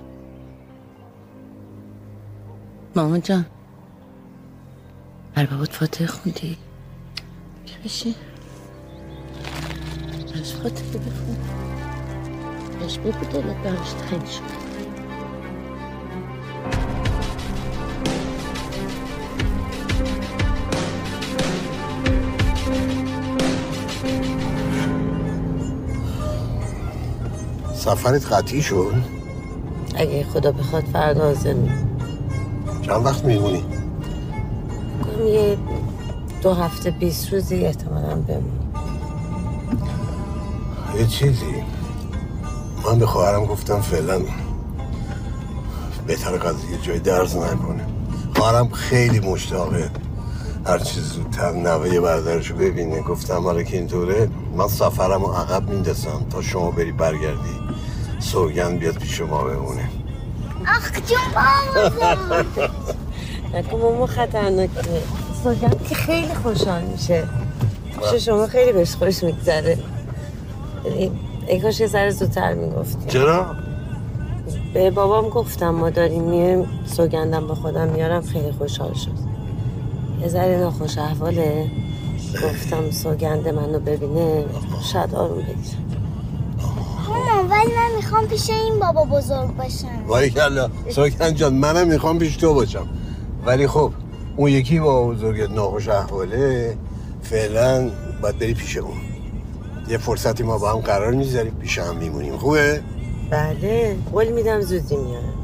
[2.96, 3.46] مامان جان.
[5.34, 6.56] بر بابات فاتحه خوندی؟
[7.64, 8.14] بیا بشین
[10.39, 11.36] براش فاتحه بخون
[12.80, 14.59] بهش بگو دلت براش تنگ شد.
[27.74, 28.95] سفرت قطعی شد؟
[29.95, 31.89] اگه خدا بخواد فردا می‌شم.
[32.82, 33.64] چند وقت میمونی؟
[35.26, 35.59] یه
[36.43, 38.57] دو هفته بیست روزی احتمالا بمونی
[40.99, 41.64] یه چیزی.
[42.84, 44.22] من به خواهرم گفتم فعلا
[46.07, 47.86] بهتر قضیه جای درز نکنه.
[48.36, 49.90] خواهرم خیلی مشتاقه
[50.66, 53.03] هر چیز زودتر نوه برادرشو ببینه.
[53.03, 54.28] گفتم آره که اینطوره.
[54.57, 57.59] من سفرم رو عقب میندازم تا شما بری برگردی.
[58.18, 59.88] سوگن بیاد پیش ما بمونه.
[60.68, 62.44] آخ جون بابا
[63.55, 65.03] نکن ماما خطرناکه
[65.44, 67.28] سوگن که خیلی خوشحال میشه.
[68.01, 69.78] پیش شما خیلی بهش خوش میگذره.
[71.49, 73.09] ای کاش یه ذره زودتر می‌گفتی.
[73.09, 73.47] چرا؟
[74.74, 79.11] به بابام گفتم ما داریم میایم سوگندم به خودم میارم خیلی خوشحال شد.
[80.22, 81.70] یه ذره ناخوش احواله.
[82.45, 84.45] گفتم سوگند منو ببینه
[84.93, 85.78] شاید آروم بگیره.
[87.09, 90.11] مامان ولی من می‌خوام پیش این بابا بزرگ باشم.
[90.11, 92.86] ولی کلا سوگن جان منم می‌خوام پیش تو باشم.
[93.47, 93.93] ولی خب
[94.36, 96.76] اون یکی با بزرگت ناخوش احواله
[97.22, 97.91] فعلا
[98.22, 98.97] باید بری پیش اون.
[99.89, 102.36] یه فرصتی ما با هم قرار می‌ذاریم پیش هم میمونیم.
[102.36, 102.82] خوبه؟
[103.30, 105.34] بله قول میدم زودی میارم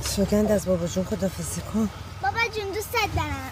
[0.00, 1.88] سوگند از بابا جون خدافزی کن.
[2.22, 3.45] بابا جون دوست دارم.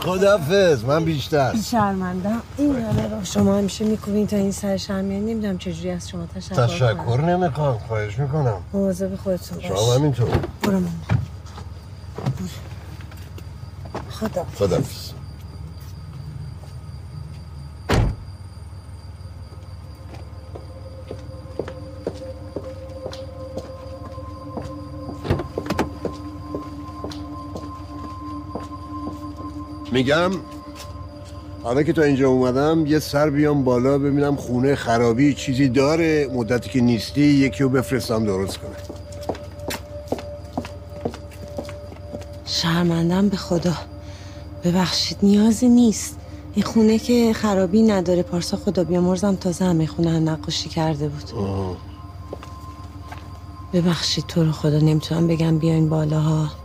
[0.00, 1.56] خدافز من بیشتر.
[1.70, 6.26] شرمندم این همه راه شما همیشه می‌کنین تا این سر شرمیه نمی‌دونم چجوری از شما
[6.26, 8.56] تشکر تشکر نمی‌خوام خواهش می‌کنم.
[8.72, 9.66] مواظب خودتون باش.
[9.66, 10.28] شما همینطور
[10.62, 10.90] برو ماما
[14.10, 15.09] خدا خدافز
[30.00, 30.30] میگم
[31.62, 36.70] حالا که تا اینجا اومدم یه سر بیام بالا ببینم خونه خرابی چیزی داره مدتی
[36.70, 38.76] که نیستی یکی رو بفرستم درست کنه.
[42.44, 43.72] شرمندم به خدا.
[44.64, 46.16] ببخشید نیازی نیست.
[46.54, 51.32] این خونه که خرابی نداره پارسا خدا بیامرزم تازه همه خونه هم نقاشی کرده بود.
[53.72, 56.59] ببخشید تو رو خدا نمی‌تونم بگم بیاین بالاها.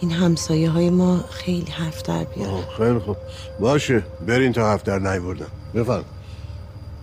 [0.00, 2.62] این همسایه های ما خیلی حرف در بیارن.
[2.76, 3.16] خیلی خوب.
[3.60, 6.04] باشه برین تا هفت در نیوردم بفرم.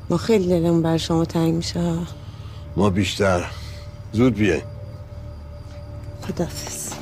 [0.10, 1.82] ما خیلی دلمون بر شما تنگ میشه.
[1.82, 1.98] ها.
[2.76, 3.46] ما بیشتر.
[4.12, 4.64] زود بیاین.
[6.28, 6.97] خدافز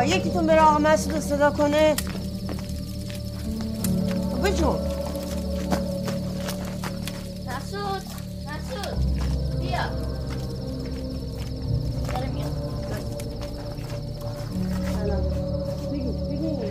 [0.00, 1.96] آقا یکیتون بره آقا مسعود رو صدا کنه.
[7.46, 8.02] مسعود
[8.46, 8.98] مسعود
[9.60, 9.78] بیا.
[12.12, 12.52] داره میاد.
[14.98, 15.22] سلام.
[15.92, 16.62] بگو بگو.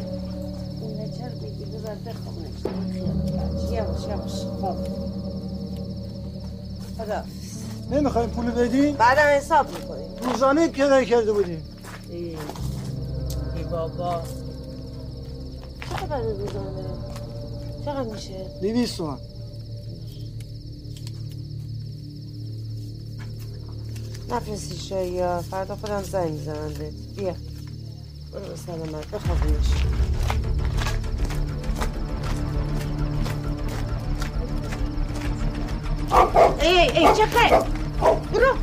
[0.81, 2.61] این بچه رو بگیر ببر بخوابونش
[2.93, 4.31] خیال یواش یواش
[4.61, 4.77] خب.
[6.97, 7.23] خدا.
[7.91, 10.07] نمی‌خوایم پول بدی؟ بعدا حساب می‌کنیم.
[10.21, 11.78] روزانه کرایه کرده بودیم.
[13.79, 14.21] بابا.
[15.89, 16.85] چقدر روزانه
[17.85, 19.17] چقدر میشه؟ دویست تومن
[24.29, 26.93] نفرستی شایی فردا خودم زنگ می‌زنم بهت.
[27.17, 27.35] بیا.
[28.33, 29.67] برو سلامت بخوابونش.
[36.61, 37.59] ای ای ای خیر؟
[38.33, 38.55] برو.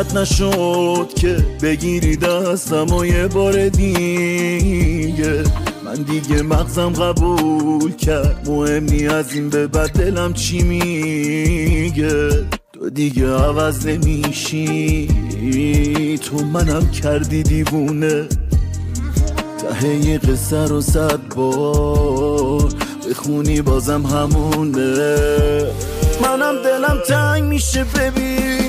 [0.00, 5.44] قسمت نشد که بگیری دستم و یه بار دیگه.
[5.84, 8.48] من دیگه مغزم قبول کرد.
[8.48, 12.28] مهمی از این به بعد دلم چی میگه؟
[12.72, 15.08] تو دیگه عوض نمیشی.
[16.24, 18.28] تو منم کردی دیوونه.
[19.80, 22.68] ته یه قصه رو صد بار
[23.10, 25.06] بخونی بازم همونه.
[26.22, 28.59] منم دلم تنگ میشه ببین.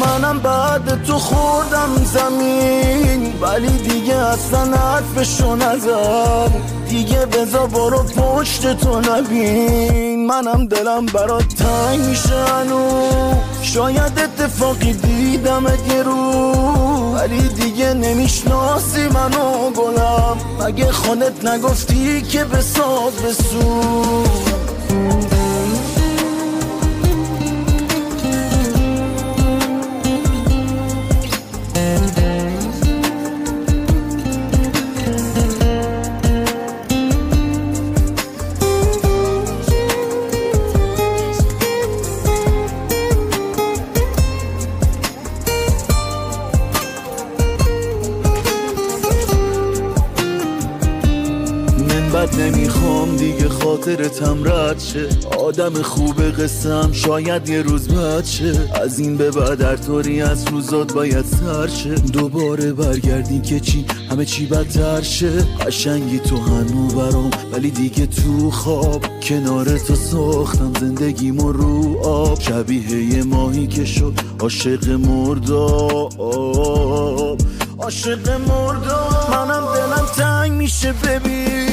[0.00, 6.50] منم بعد تو خوردم زمین ولی دیگه اصلا حرفشو نزن.
[6.88, 10.26] دیگه بزا برو پشت تو نبین.
[10.26, 12.44] منم دلم برات تنگ میشه
[13.62, 16.52] شاید اتفاقی دیدم یه رو
[17.14, 20.36] ولی دیگه نمی‌شناسی منو گلم.
[20.60, 23.82] مگه خانت نگفتی که بساز بسو
[54.00, 55.08] خاطرتم رد شه.
[55.38, 58.52] آدم خوب قسم شاید یه روز بد شه.
[58.82, 61.94] از این به بعد هر طوری از روزات باید سر شه.
[61.94, 65.30] دوباره برگردی که چی؟ همه چی بدتر شه.
[65.66, 69.04] قشنگی تو هنو برام ولی دیگه تو خواب.
[69.22, 72.40] کنار تو ساختم زندگیمو رو آب.
[72.40, 76.12] شبیه یه ماهی که شد عاشق مرداب
[77.78, 81.69] عاشق مرداب منم دلم تنگ میشه ببین.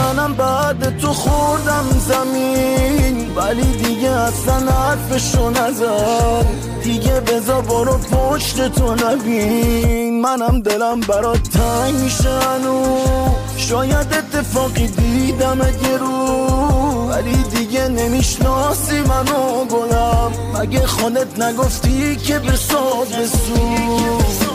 [0.00, 3.34] منم بعد تو خوردم زمین.
[3.36, 6.46] ولی دیگه اصلا حرفشو نزن.
[6.82, 10.20] دیگه بزا برو پشت تو نبین.
[10.20, 12.38] منم دلم برات تنگ میشه
[13.56, 16.16] شاید اتفاقی دیدم یه رو.
[17.10, 20.32] ولی دیگه نمی‌شناسی منو گلم.
[20.60, 23.56] مگه خانت نگفتی که بساز بسو
[24.16, 24.45] Thank